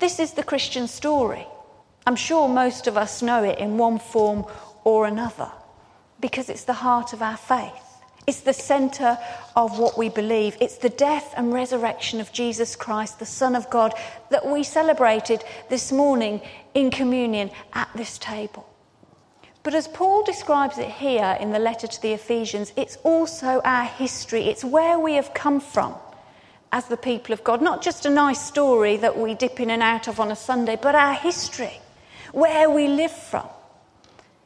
This 0.01 0.19
is 0.19 0.33
the 0.33 0.41
Christian 0.41 0.87
story. 0.87 1.45
I'm 2.07 2.15
sure 2.15 2.49
most 2.49 2.87
of 2.87 2.97
us 2.97 3.21
know 3.21 3.43
it 3.43 3.59
in 3.59 3.77
one 3.77 3.99
form 3.99 4.45
or 4.83 5.05
another 5.05 5.51
because 6.19 6.49
it's 6.49 6.63
the 6.63 6.73
heart 6.73 7.13
of 7.13 7.21
our 7.21 7.37
faith. 7.37 8.01
It's 8.25 8.39
the 8.39 8.51
centre 8.51 9.19
of 9.55 9.77
what 9.77 9.99
we 9.99 10.09
believe. 10.09 10.57
It's 10.59 10.79
the 10.79 10.89
death 10.89 11.35
and 11.37 11.53
resurrection 11.53 12.19
of 12.19 12.33
Jesus 12.33 12.75
Christ, 12.75 13.19
the 13.19 13.27
Son 13.27 13.55
of 13.55 13.69
God, 13.69 13.93
that 14.31 14.47
we 14.47 14.63
celebrated 14.63 15.43
this 15.69 15.91
morning 15.91 16.41
in 16.73 16.89
communion 16.89 17.51
at 17.73 17.89
this 17.95 18.17
table. 18.17 18.67
But 19.61 19.75
as 19.75 19.87
Paul 19.87 20.23
describes 20.23 20.79
it 20.79 20.89
here 20.89 21.37
in 21.39 21.51
the 21.51 21.59
letter 21.59 21.85
to 21.85 22.01
the 22.01 22.13
Ephesians, 22.13 22.73
it's 22.75 22.97
also 23.03 23.61
our 23.63 23.85
history. 23.85 24.45
It's 24.45 24.65
where 24.65 24.97
we 24.97 25.13
have 25.13 25.35
come 25.35 25.59
from 25.59 25.93
as 26.71 26.85
the 26.85 26.97
people 26.97 27.33
of 27.33 27.43
God. 27.43 27.61
Not 27.61 27.81
just 27.81 28.05
a 28.05 28.09
nice 28.09 28.41
story 28.41 28.97
that 28.97 29.17
we 29.17 29.33
dip 29.33 29.59
in 29.59 29.69
and 29.69 29.81
out 29.81 30.07
of 30.07 30.19
on 30.19 30.31
a 30.31 30.35
Sunday, 30.35 30.77
but 30.81 30.95
our 30.95 31.13
history, 31.13 31.79
where 32.31 32.69
we 32.69 32.87
live 32.87 33.11
from. 33.11 33.47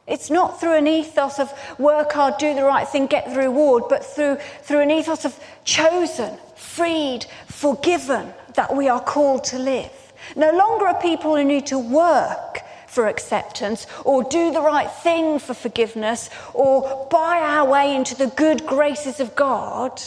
It's 0.06 0.30
not 0.30 0.60
through 0.60 0.74
an 0.74 0.86
ethos 0.86 1.38
of 1.40 1.52
work 1.78 2.12
hard, 2.12 2.38
do 2.38 2.54
the 2.54 2.62
right 2.62 2.86
thing, 2.86 3.06
get 3.06 3.28
the 3.28 3.38
reward, 3.40 3.84
but 3.88 4.04
through, 4.04 4.38
through 4.62 4.80
an 4.80 4.90
ethos 4.90 5.24
of 5.24 5.38
chosen, 5.64 6.38
freed, 6.54 7.26
forgiven 7.46 8.32
that 8.54 8.74
we 8.74 8.88
are 8.88 9.00
called 9.00 9.44
to 9.44 9.58
live. 9.58 9.90
No 10.36 10.52
longer 10.52 10.86
are 10.86 11.00
people 11.00 11.36
who 11.36 11.44
need 11.44 11.66
to 11.66 11.78
work 11.78 12.60
for 12.86 13.08
acceptance 13.08 13.86
or 14.04 14.22
do 14.24 14.52
the 14.52 14.60
right 14.60 14.90
thing 14.90 15.38
for 15.38 15.54
forgiveness 15.54 16.30
or 16.54 17.06
buy 17.10 17.38
our 17.38 17.68
way 17.68 17.94
into 17.94 18.14
the 18.14 18.28
good 18.28 18.64
graces 18.64 19.20
of 19.20 19.34
God, 19.34 20.00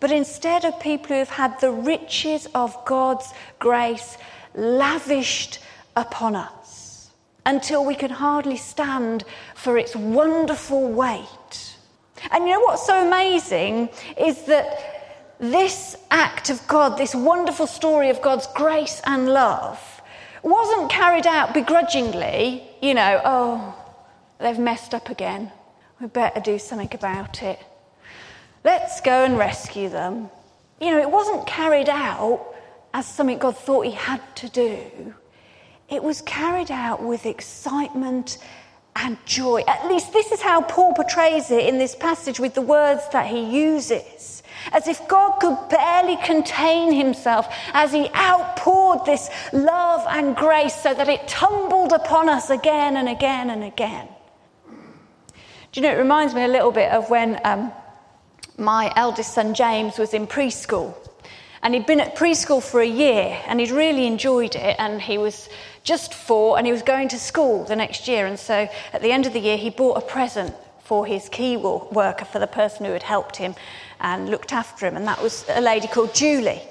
but 0.00 0.10
instead 0.10 0.64
of 0.64 0.78
people 0.80 1.08
who 1.08 1.14
have 1.14 1.28
had 1.28 1.60
the 1.60 1.70
riches 1.70 2.46
of 2.54 2.76
God's 2.84 3.32
grace 3.58 4.16
lavished 4.54 5.60
upon 5.96 6.36
us 6.36 7.10
until 7.46 7.84
we 7.84 7.94
can 7.94 8.10
hardly 8.10 8.56
stand 8.56 9.24
for 9.54 9.78
its 9.78 9.96
wonderful 9.96 10.88
weight. 10.88 11.76
And 12.30 12.46
you 12.46 12.54
know 12.54 12.60
what's 12.60 12.86
so 12.86 13.06
amazing 13.06 13.88
is 14.20 14.42
that 14.44 14.98
this 15.40 15.96
act 16.10 16.50
of 16.50 16.66
God, 16.66 16.98
this 16.98 17.14
wonderful 17.14 17.66
story 17.66 18.10
of 18.10 18.20
God's 18.20 18.46
grace 18.54 19.00
and 19.04 19.28
love, 19.28 20.02
wasn't 20.42 20.90
carried 20.90 21.26
out 21.26 21.54
begrudgingly, 21.54 22.62
you 22.82 22.94
know, 22.94 23.20
oh, 23.24 23.74
they've 24.38 24.58
messed 24.58 24.94
up 24.94 25.10
again. 25.10 25.50
We 26.00 26.06
better 26.06 26.40
do 26.40 26.58
something 26.58 26.90
about 26.92 27.42
it. 27.42 27.60
Let's 28.68 29.00
go 29.00 29.24
and 29.24 29.38
rescue 29.38 29.88
them. 29.88 30.28
You 30.78 30.90
know, 30.90 31.00
it 31.00 31.10
wasn't 31.10 31.46
carried 31.46 31.88
out 31.88 32.54
as 32.92 33.06
something 33.06 33.38
God 33.38 33.56
thought 33.56 33.86
he 33.86 33.92
had 33.92 34.20
to 34.36 34.48
do. 34.50 35.14
It 35.88 36.02
was 36.02 36.20
carried 36.20 36.70
out 36.70 37.02
with 37.02 37.24
excitement 37.24 38.36
and 38.94 39.16
joy. 39.24 39.62
At 39.66 39.88
least 39.88 40.12
this 40.12 40.32
is 40.32 40.42
how 40.42 40.60
Paul 40.60 40.92
portrays 40.92 41.50
it 41.50 41.64
in 41.64 41.78
this 41.78 41.94
passage 41.94 42.38
with 42.38 42.52
the 42.52 42.60
words 42.60 43.00
that 43.12 43.28
he 43.28 43.42
uses. 43.42 44.42
As 44.70 44.86
if 44.86 45.08
God 45.08 45.40
could 45.40 45.56
barely 45.70 46.16
contain 46.16 46.92
himself 46.92 47.48
as 47.72 47.90
he 47.90 48.10
outpoured 48.14 49.06
this 49.06 49.30
love 49.54 50.04
and 50.10 50.36
grace 50.36 50.74
so 50.74 50.92
that 50.92 51.08
it 51.08 51.26
tumbled 51.26 51.94
upon 51.94 52.28
us 52.28 52.50
again 52.50 52.98
and 52.98 53.08
again 53.08 53.48
and 53.48 53.64
again. 53.64 54.08
Do 55.72 55.80
you 55.80 55.86
know, 55.86 55.94
it 55.94 55.98
reminds 55.98 56.34
me 56.34 56.44
a 56.44 56.48
little 56.48 56.70
bit 56.70 56.92
of 56.92 57.08
when 57.08 57.40
um, 57.44 57.72
my 58.56 58.92
eldest 58.96 59.34
son 59.34 59.54
James 59.54 59.98
was 59.98 60.14
in 60.14 60.26
preschool. 60.26 60.94
And 61.62 61.74
he'd 61.74 61.86
been 61.86 62.00
at 62.00 62.16
preschool 62.16 62.62
for 62.62 62.80
a 62.80 62.86
year 62.86 63.36
and 63.46 63.58
he'd 63.58 63.70
really 63.70 64.06
enjoyed 64.06 64.54
it. 64.54 64.76
And 64.78 65.02
he 65.02 65.18
was 65.18 65.48
just 65.82 66.14
four, 66.14 66.58
and 66.58 66.66
he 66.66 66.72
was 66.72 66.82
going 66.82 67.08
to 67.08 67.18
school 67.18 67.64
the 67.64 67.74
next 67.74 68.06
year. 68.06 68.26
And 68.26 68.38
so 68.38 68.68
at 68.92 69.02
the 69.02 69.10
end 69.10 69.26
of 69.26 69.32
the 69.32 69.40
year, 69.40 69.56
he 69.56 69.70
bought 69.70 69.96
a 69.96 70.02
present 70.02 70.54
for 70.84 71.04
his 71.04 71.28
key 71.28 71.56
worker, 71.56 72.24
for 72.24 72.38
the 72.38 72.46
person 72.46 72.86
who 72.86 72.92
had 72.92 73.02
helped 73.02 73.36
him 73.36 73.54
and 74.00 74.30
looked 74.30 74.52
after 74.52 74.86
him, 74.86 74.96
and 74.96 75.06
that 75.06 75.22
was 75.22 75.44
a 75.48 75.60
lady 75.60 75.86
called 75.86 76.14
Julie. 76.14 76.62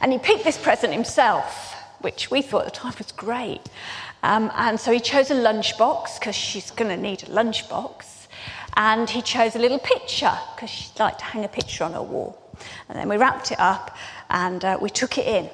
And 0.00 0.12
he 0.12 0.18
picked 0.18 0.44
this 0.44 0.58
present 0.58 0.92
himself, 0.92 1.74
which 2.00 2.30
we 2.30 2.42
thought 2.42 2.66
at 2.66 2.72
the 2.72 2.78
time 2.78 2.94
was 2.98 3.12
great. 3.12 3.60
Um, 4.22 4.50
and 4.56 4.78
so 4.78 4.92
he 4.92 5.00
chose 5.00 5.30
a 5.30 5.34
lunchbox 5.34 6.18
because 6.18 6.34
she's 6.34 6.70
going 6.70 6.90
to 6.90 6.96
need 6.96 7.22
a 7.22 7.26
lunchbox. 7.26 8.19
And 8.76 9.08
he 9.08 9.22
chose 9.22 9.56
a 9.56 9.58
little 9.58 9.78
picture 9.78 10.36
because 10.54 10.70
she'd 10.70 10.98
like 10.98 11.18
to 11.18 11.24
hang 11.24 11.44
a 11.44 11.48
picture 11.48 11.84
on 11.84 11.92
her 11.92 12.02
wall. 12.02 12.40
And 12.88 12.98
then 12.98 13.08
we 13.08 13.16
wrapped 13.16 13.52
it 13.52 13.60
up 13.60 13.96
and 14.28 14.64
uh, 14.64 14.78
we 14.80 14.90
took 14.90 15.18
it 15.18 15.26
in. 15.26 15.50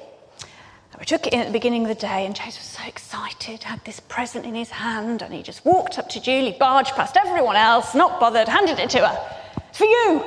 We 0.99 1.05
took 1.05 1.27
it 1.27 1.33
in 1.33 1.39
at 1.39 1.45
the 1.45 1.53
beginning 1.53 1.83
of 1.83 1.89
the 1.89 1.95
day, 1.95 2.25
and 2.25 2.35
James 2.35 2.57
was 2.57 2.65
so 2.65 2.83
excited, 2.87 3.61
had 3.61 3.85
this 3.85 3.99
present 3.99 4.47
in 4.47 4.55
his 4.55 4.71
hand, 4.71 5.21
and 5.21 5.31
he 5.31 5.43
just 5.43 5.63
walked 5.63 5.99
up 5.99 6.09
to 6.09 6.19
Julie, 6.19 6.55
barged 6.59 6.95
past 6.95 7.15
everyone 7.17 7.55
else, 7.55 7.93
not 7.93 8.19
bothered, 8.19 8.47
handed 8.47 8.79
it 8.79 8.89
to 8.91 9.07
her. 9.07 9.37
It's 9.69 9.77
for 9.77 9.85
you. 9.85 10.23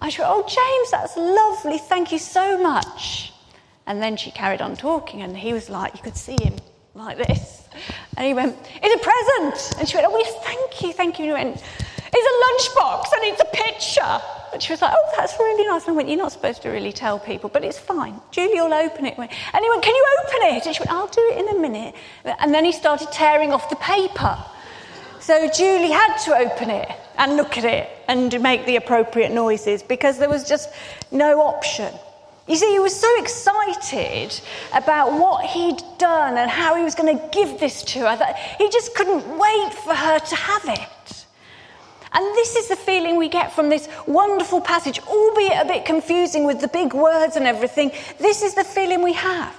I 0.00 0.08
said, 0.08 0.24
Oh, 0.26 0.42
James, 0.48 0.90
that's 0.90 1.16
lovely. 1.18 1.76
Thank 1.76 2.12
you 2.12 2.18
so 2.18 2.56
much. 2.62 3.34
And 3.86 4.02
then 4.02 4.16
she 4.16 4.30
carried 4.30 4.62
on 4.62 4.74
talking, 4.74 5.20
and 5.20 5.36
he 5.36 5.52
was 5.52 5.68
like, 5.68 5.94
You 5.94 6.02
could 6.02 6.16
see 6.16 6.36
him 6.42 6.56
like 6.94 7.18
this. 7.18 7.68
And 8.16 8.26
he 8.26 8.32
went, 8.32 8.56
It's 8.82 8.94
a 8.94 9.04
present. 9.04 9.80
And 9.80 9.88
she 9.88 9.98
went, 9.98 10.08
Oh, 10.10 10.18
yes, 10.18 10.34
thank 10.44 10.82
you, 10.82 10.92
thank 10.94 11.18
you. 11.18 11.34
And 11.34 11.48
he 11.48 11.50
went, 11.50 11.62
It's 12.22 12.28
a 12.28 12.78
lunchbox, 12.78 13.04
and 13.14 13.24
it's 13.24 13.40
a 13.40 13.44
picture. 13.46 14.20
And 14.52 14.62
she 14.62 14.72
was 14.72 14.82
like, 14.82 14.92
Oh, 14.94 15.12
that's 15.16 15.38
really 15.38 15.66
nice. 15.66 15.84
And 15.84 15.92
I 15.92 15.96
went, 15.96 16.08
You're 16.08 16.18
not 16.18 16.32
supposed 16.32 16.60
to 16.62 16.68
really 16.68 16.92
tell 16.92 17.18
people, 17.18 17.48
but 17.48 17.64
it's 17.64 17.78
fine. 17.78 18.20
Julie 18.30 18.60
will 18.60 18.74
open 18.74 19.06
it. 19.06 19.16
Went, 19.16 19.30
Can 19.30 19.62
you 19.62 20.06
open 20.20 20.38
it? 20.42 20.66
And 20.66 20.74
she 20.74 20.82
went, 20.82 20.90
I'll 20.90 21.06
do 21.06 21.32
it 21.32 21.38
in 21.38 21.56
a 21.56 21.58
minute. 21.58 21.94
And 22.24 22.52
then 22.52 22.64
he 22.64 22.72
started 22.72 23.10
tearing 23.10 23.52
off 23.52 23.70
the 23.70 23.76
paper. 23.76 24.36
So 25.20 25.48
Julie 25.50 25.92
had 25.92 26.16
to 26.24 26.34
open 26.34 26.70
it 26.70 26.90
and 27.16 27.36
look 27.36 27.56
at 27.56 27.64
it 27.64 27.88
and 28.08 28.40
make 28.42 28.66
the 28.66 28.76
appropriate 28.76 29.32
noises 29.32 29.82
because 29.82 30.18
there 30.18 30.28
was 30.28 30.48
just 30.48 30.70
no 31.10 31.40
option. 31.40 31.94
You 32.48 32.56
see, 32.56 32.72
he 32.72 32.80
was 32.80 32.98
so 32.98 33.08
excited 33.22 34.40
about 34.74 35.12
what 35.12 35.46
he'd 35.46 35.80
done 35.98 36.36
and 36.36 36.50
how 36.50 36.74
he 36.74 36.82
was 36.82 36.94
going 36.94 37.16
to 37.16 37.28
give 37.28 37.60
this 37.60 37.82
to 37.84 38.00
her 38.00 38.16
that 38.16 38.36
he 38.58 38.68
just 38.70 38.94
couldn't 38.94 39.24
wait 39.38 39.72
for 39.72 39.94
her 39.94 40.18
to 40.18 40.34
have 40.34 40.64
it. 40.64 40.88
And 42.12 42.24
this 42.34 42.56
is 42.56 42.68
the 42.68 42.76
feeling 42.76 43.16
we 43.16 43.28
get 43.28 43.52
from 43.52 43.68
this 43.68 43.88
wonderful 44.06 44.60
passage, 44.60 45.00
albeit 45.06 45.64
a 45.64 45.64
bit 45.64 45.84
confusing 45.84 46.44
with 46.44 46.60
the 46.60 46.68
big 46.68 46.92
words 46.92 47.36
and 47.36 47.46
everything. 47.46 47.92
This 48.18 48.42
is 48.42 48.54
the 48.54 48.64
feeling 48.64 49.02
we 49.02 49.12
have. 49.12 49.54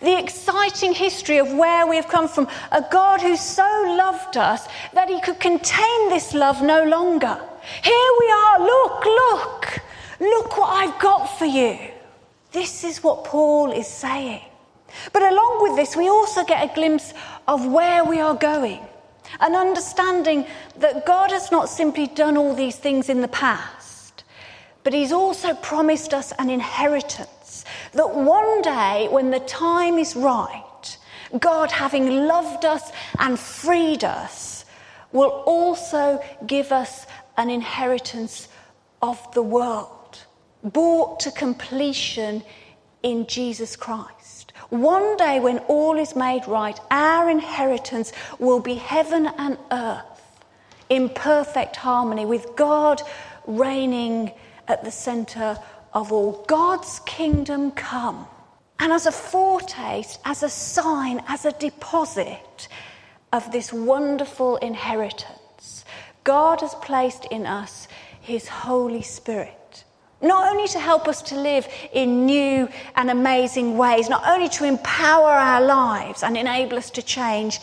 The 0.00 0.18
exciting 0.18 0.92
history 0.92 1.38
of 1.38 1.52
where 1.52 1.86
we 1.86 1.96
have 1.96 2.08
come 2.08 2.28
from. 2.28 2.48
A 2.72 2.84
God 2.90 3.22
who 3.22 3.36
so 3.36 3.62
loved 3.96 4.36
us 4.36 4.66
that 4.92 5.08
he 5.08 5.20
could 5.20 5.38
contain 5.38 6.08
this 6.08 6.34
love 6.34 6.62
no 6.62 6.82
longer. 6.84 7.40
Here 7.82 8.10
we 8.20 8.30
are. 8.30 8.60
Look, 8.60 9.04
look. 9.04 9.82
Look 10.20 10.58
what 10.58 10.70
I've 10.70 10.98
got 11.00 11.26
for 11.38 11.46
you. 11.46 11.78
This 12.50 12.84
is 12.84 13.02
what 13.02 13.24
Paul 13.24 13.72
is 13.72 13.86
saying. 13.86 14.42
But 15.12 15.22
along 15.22 15.62
with 15.62 15.76
this, 15.76 15.96
we 15.96 16.08
also 16.08 16.44
get 16.44 16.70
a 16.70 16.74
glimpse 16.74 17.14
of 17.48 17.66
where 17.66 18.04
we 18.04 18.20
are 18.20 18.34
going. 18.34 18.80
An 19.40 19.54
understanding 19.54 20.46
that 20.76 21.06
God 21.06 21.30
has 21.30 21.50
not 21.50 21.68
simply 21.68 22.06
done 22.06 22.36
all 22.36 22.54
these 22.54 22.76
things 22.76 23.08
in 23.08 23.20
the 23.20 23.28
past, 23.28 24.24
but 24.82 24.92
He's 24.92 25.12
also 25.12 25.54
promised 25.54 26.14
us 26.14 26.32
an 26.38 26.50
inheritance. 26.50 27.64
That 27.92 28.14
one 28.14 28.62
day, 28.62 29.08
when 29.10 29.30
the 29.30 29.40
time 29.40 29.98
is 29.98 30.16
right, 30.16 30.98
God, 31.38 31.70
having 31.70 32.26
loved 32.26 32.64
us 32.64 32.92
and 33.18 33.38
freed 33.38 34.04
us, 34.04 34.64
will 35.12 35.42
also 35.46 36.22
give 36.46 36.72
us 36.72 37.06
an 37.36 37.48
inheritance 37.50 38.48
of 39.00 39.32
the 39.32 39.42
world, 39.42 40.24
brought 40.62 41.20
to 41.20 41.30
completion 41.30 42.42
in 43.04 43.26
Jesus 43.26 43.76
Christ. 43.76 44.52
One 44.70 45.16
day, 45.16 45.38
when 45.38 45.58
all 45.68 45.98
is 45.98 46.16
made 46.16 46.48
right, 46.48 46.78
our 46.90 47.30
inheritance 47.30 48.12
will 48.40 48.58
be 48.58 48.74
heaven 48.74 49.26
and 49.38 49.58
earth 49.70 50.04
in 50.88 51.10
perfect 51.10 51.76
harmony 51.76 52.26
with 52.26 52.56
God 52.56 53.02
reigning 53.46 54.32
at 54.66 54.82
the 54.82 54.90
centre 54.90 55.58
of 55.92 56.12
all. 56.12 56.44
God's 56.48 57.00
kingdom 57.00 57.70
come. 57.72 58.26
And 58.80 58.92
as 58.92 59.06
a 59.06 59.12
foretaste, 59.12 60.18
as 60.24 60.42
a 60.42 60.48
sign, 60.48 61.22
as 61.28 61.44
a 61.44 61.52
deposit 61.52 62.68
of 63.32 63.52
this 63.52 63.72
wonderful 63.72 64.56
inheritance, 64.56 65.84
God 66.24 66.62
has 66.62 66.74
placed 66.76 67.26
in 67.26 67.46
us 67.46 67.86
His 68.20 68.48
Holy 68.48 69.02
Spirit. 69.02 69.63
Not 70.22 70.50
only 70.50 70.68
to 70.68 70.78
help 70.78 71.06
us 71.08 71.20
to 71.22 71.36
live 71.36 71.68
in 71.92 72.26
new 72.26 72.68
and 72.96 73.10
amazing 73.10 73.76
ways, 73.76 74.08
not 74.08 74.26
only 74.26 74.48
to 74.50 74.64
empower 74.64 75.30
our 75.30 75.60
lives 75.60 76.22
and 76.22 76.36
enable 76.36 76.78
us 76.78 76.90
to 76.90 77.02
change, 77.02 77.60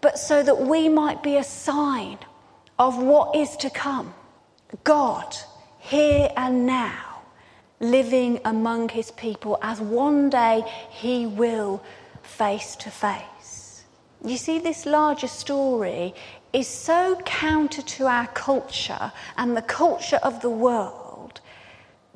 but 0.00 0.18
so 0.18 0.42
that 0.42 0.60
we 0.60 0.88
might 0.88 1.22
be 1.22 1.36
a 1.36 1.44
sign 1.44 2.18
of 2.78 2.98
what 2.98 3.34
is 3.34 3.56
to 3.56 3.70
come. 3.70 4.14
God, 4.84 5.34
here 5.78 6.30
and 6.36 6.66
now, 6.66 7.22
living 7.80 8.40
among 8.44 8.88
his 8.90 9.10
people 9.12 9.58
as 9.62 9.80
one 9.80 10.30
day 10.30 10.62
he 10.90 11.26
will 11.26 11.82
face 12.22 12.76
to 12.76 12.90
face. 12.90 13.84
You 14.24 14.36
see, 14.36 14.58
this 14.58 14.86
larger 14.86 15.28
story 15.28 16.14
is 16.52 16.66
so 16.66 17.20
counter 17.24 17.82
to 17.82 18.06
our 18.06 18.26
culture 18.28 19.12
and 19.36 19.56
the 19.56 19.62
culture 19.62 20.20
of 20.22 20.40
the 20.40 20.50
world 20.50 21.05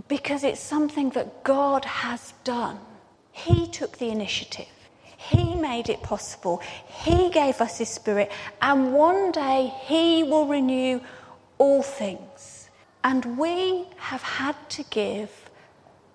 because 0.09 0.45
it's 0.45 0.61
something 0.61 1.11
that 1.11 1.45
God 1.45 1.85
has 1.85 2.35
done. 2.45 2.79
He 3.33 3.67
took 3.69 3.99
the 3.99 4.09
initiative. 4.09 4.67
He 5.17 5.55
made 5.55 5.89
it 5.89 6.03
possible. 6.03 6.63
He 6.87 7.31
gave 7.31 7.61
us 7.61 7.79
His 7.79 7.89
Spirit. 7.89 8.31
And 8.63 8.93
one 8.93 9.33
day 9.33 9.73
He 9.85 10.23
will 10.23 10.47
renew 10.47 11.01
all 11.59 11.83
things. 11.83 12.71
And 13.05 13.39
we 13.39 13.87
have 13.97 14.23
had 14.23 14.57
to 14.71 14.83
give 14.85 15.31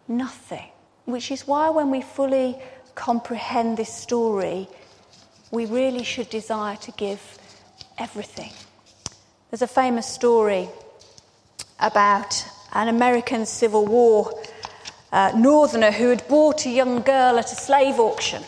nothing, 0.07 0.69
which 1.05 1.31
is 1.31 1.47
why 1.47 1.69
when 1.69 1.89
we 1.91 2.01
fully 2.01 2.57
comprehend 2.95 3.77
this 3.77 3.93
story, 3.93 4.67
we 5.51 5.65
really 5.65 6.03
should 6.03 6.29
desire 6.29 6.75
to 6.77 6.91
give 6.91 7.21
everything. 7.97 8.51
There's 9.49 9.61
a 9.61 9.67
famous 9.67 10.07
story 10.07 10.67
about 11.79 12.45
an 12.75 12.89
American 12.89 13.45
Civil 13.45 13.85
War 13.85 14.37
uh, 15.11 15.31
northerner 15.35 15.91
who 15.91 16.09
had 16.09 16.27
bought 16.27 16.65
a 16.65 16.69
young 16.69 17.01
girl 17.01 17.39
at 17.39 17.51
a 17.51 17.55
slave 17.55 17.99
auction. 17.99 18.43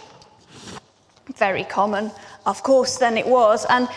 Very 1.37 1.63
common, 1.63 2.11
of 2.45 2.61
course, 2.61 2.97
then 2.97 3.17
it 3.17 3.25
was. 3.25 3.65
And 3.69 3.87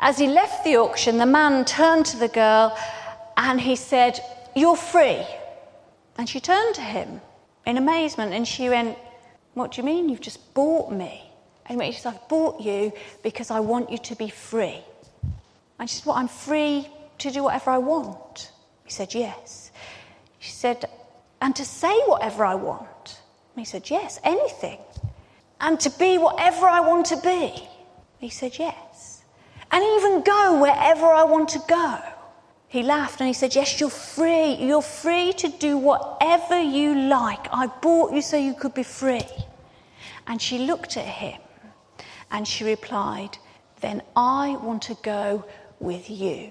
as 0.00 0.18
he 0.18 0.26
left 0.26 0.64
the 0.64 0.76
auction, 0.76 1.18
the 1.18 1.26
man 1.26 1.64
turned 1.64 2.06
to 2.06 2.16
the 2.16 2.28
girl 2.28 2.76
and 3.36 3.60
he 3.60 3.76
said, 3.76 4.18
You're 4.56 4.76
free. 4.76 5.24
And 6.18 6.28
she 6.28 6.40
turned 6.40 6.74
to 6.74 6.80
him 6.80 7.20
in 7.64 7.76
amazement 7.76 8.32
and 8.32 8.46
she 8.46 8.68
went, 8.68 8.98
What 9.54 9.72
do 9.72 9.80
you 9.80 9.86
mean? 9.86 10.08
You've 10.08 10.20
just 10.20 10.54
bought 10.54 10.90
me. 10.90 11.22
And 11.66 11.80
he 11.80 11.92
said, 11.92 12.14
I've 12.14 12.28
bought 12.28 12.60
you 12.60 12.92
because 13.22 13.52
I 13.52 13.60
want 13.60 13.92
you 13.92 13.98
to 13.98 14.16
be 14.16 14.28
free. 14.28 14.82
And 15.78 15.88
she 15.88 15.96
said, 15.96 16.06
Well, 16.06 16.16
I'm 16.16 16.28
free 16.28 16.88
to 17.18 17.30
do 17.30 17.44
whatever 17.44 17.70
I 17.70 17.78
want. 17.78 18.50
He 18.84 18.90
said, 18.90 19.14
Yes. 19.14 19.67
She 20.38 20.50
said, 20.52 20.84
And 21.40 21.54
to 21.56 21.64
say 21.64 21.96
whatever 22.06 22.44
I 22.44 22.54
want? 22.54 23.20
he 23.56 23.64
said, 23.64 23.90
Yes, 23.90 24.20
anything. 24.22 24.78
And 25.60 25.80
to 25.80 25.90
be 25.90 26.18
whatever 26.18 26.66
I 26.66 26.80
want 26.80 27.06
to 27.06 27.16
be? 27.16 27.68
He 28.18 28.30
said, 28.30 28.58
Yes. 28.58 29.22
And 29.70 29.84
even 29.84 30.22
go 30.22 30.60
wherever 30.60 31.06
I 31.06 31.24
want 31.24 31.48
to 31.50 31.62
go? 31.68 31.98
He 32.68 32.82
laughed 32.82 33.20
and 33.20 33.26
he 33.26 33.32
said, 33.32 33.54
Yes, 33.54 33.80
you're 33.80 33.90
free. 33.90 34.54
You're 34.54 34.82
free 34.82 35.32
to 35.34 35.48
do 35.48 35.76
whatever 35.78 36.60
you 36.60 36.94
like. 36.94 37.46
I 37.52 37.66
bought 37.66 38.12
you 38.12 38.22
so 38.22 38.36
you 38.36 38.54
could 38.54 38.74
be 38.74 38.82
free. 38.82 39.26
And 40.26 40.40
she 40.40 40.58
looked 40.58 40.96
at 40.96 41.06
him 41.06 41.40
and 42.30 42.46
she 42.46 42.64
replied, 42.64 43.38
Then 43.80 44.02
I 44.14 44.56
want 44.62 44.82
to 44.82 44.96
go 45.02 45.44
with 45.80 46.10
you. 46.10 46.50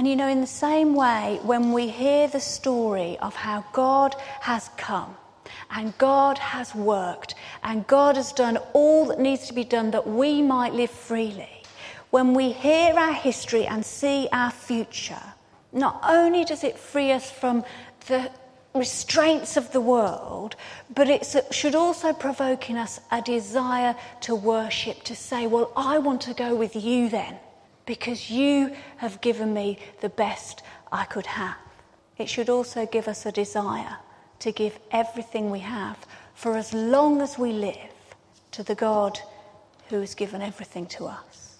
And 0.00 0.08
you 0.08 0.16
know, 0.16 0.28
in 0.28 0.40
the 0.40 0.46
same 0.46 0.94
way, 0.94 1.40
when 1.42 1.72
we 1.72 1.88
hear 1.88 2.26
the 2.26 2.40
story 2.40 3.18
of 3.18 3.34
how 3.34 3.66
God 3.74 4.16
has 4.40 4.70
come 4.78 5.14
and 5.70 5.92
God 5.98 6.38
has 6.38 6.74
worked 6.74 7.34
and 7.62 7.86
God 7.86 8.16
has 8.16 8.32
done 8.32 8.56
all 8.72 9.04
that 9.08 9.20
needs 9.20 9.46
to 9.48 9.52
be 9.52 9.62
done 9.62 9.90
that 9.90 10.06
we 10.06 10.40
might 10.40 10.72
live 10.72 10.90
freely, 10.90 11.64
when 12.08 12.32
we 12.32 12.50
hear 12.50 12.94
our 12.94 13.12
history 13.12 13.66
and 13.66 13.84
see 13.84 14.26
our 14.32 14.50
future, 14.50 15.34
not 15.70 16.00
only 16.02 16.46
does 16.46 16.64
it 16.64 16.78
free 16.78 17.12
us 17.12 17.30
from 17.30 17.62
the 18.06 18.30
restraints 18.74 19.58
of 19.58 19.70
the 19.72 19.82
world, 19.82 20.56
but 20.94 21.10
it 21.10 21.26
should 21.50 21.74
also 21.74 22.14
provoke 22.14 22.70
in 22.70 22.78
us 22.78 23.00
a 23.10 23.20
desire 23.20 23.94
to 24.22 24.34
worship, 24.34 25.02
to 25.02 25.14
say, 25.14 25.46
Well, 25.46 25.70
I 25.76 25.98
want 25.98 26.22
to 26.22 26.32
go 26.32 26.54
with 26.54 26.74
you 26.74 27.10
then 27.10 27.36
because 27.90 28.30
you 28.30 28.72
have 28.98 29.20
given 29.20 29.52
me 29.52 29.76
the 30.00 30.08
best 30.10 30.62
I 30.92 31.04
could 31.06 31.26
have. 31.26 31.56
It 32.18 32.28
should 32.28 32.48
also 32.48 32.86
give 32.86 33.08
us 33.08 33.26
a 33.26 33.32
desire 33.32 33.96
to 34.38 34.52
give 34.52 34.78
everything 34.92 35.50
we 35.50 35.58
have 35.58 35.98
for 36.36 36.56
as 36.56 36.72
long 36.72 37.20
as 37.20 37.36
we 37.36 37.50
live 37.50 37.96
to 38.52 38.62
the 38.62 38.76
God 38.76 39.18
who 39.88 39.98
has 39.98 40.14
given 40.14 40.40
everything 40.40 40.86
to 40.86 41.06
us. 41.06 41.58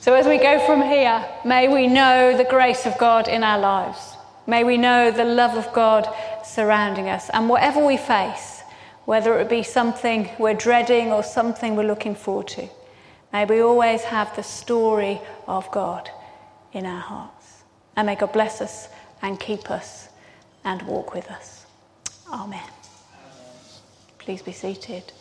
So, 0.00 0.14
as 0.14 0.26
we 0.26 0.38
go 0.38 0.58
from 0.66 0.82
here, 0.82 1.24
may 1.44 1.68
we 1.68 1.86
know 1.86 2.36
the 2.36 2.50
grace 2.50 2.84
of 2.84 2.98
God 2.98 3.28
in 3.28 3.44
our 3.44 3.60
lives. 3.60 4.16
May 4.48 4.64
we 4.64 4.76
know 4.76 5.12
the 5.12 5.24
love 5.24 5.56
of 5.56 5.72
God 5.72 6.08
surrounding 6.44 7.08
us. 7.08 7.30
And 7.30 7.48
whatever 7.48 7.86
we 7.86 7.96
face, 7.96 8.53
whether 9.04 9.38
it 9.38 9.48
be 9.48 9.62
something 9.62 10.30
we're 10.38 10.54
dreading 10.54 11.12
or 11.12 11.22
something 11.22 11.76
we're 11.76 11.86
looking 11.86 12.14
forward 12.14 12.48
to. 12.48 12.68
May 13.32 13.44
we 13.44 13.60
always 13.60 14.02
have 14.02 14.34
the 14.36 14.42
story 14.42 15.20
of 15.46 15.70
God 15.70 16.08
in 16.72 16.86
our 16.86 17.00
hearts. 17.00 17.64
And 17.96 18.06
may 18.06 18.14
God 18.14 18.32
bless 18.32 18.60
us 18.60 18.88
and 19.22 19.38
keep 19.38 19.70
us 19.70 20.08
and 20.64 20.82
walk 20.82 21.14
with 21.14 21.30
us. 21.30 21.66
Amen. 22.32 22.60
Please 24.18 24.42
be 24.42 24.52
seated. 24.52 25.12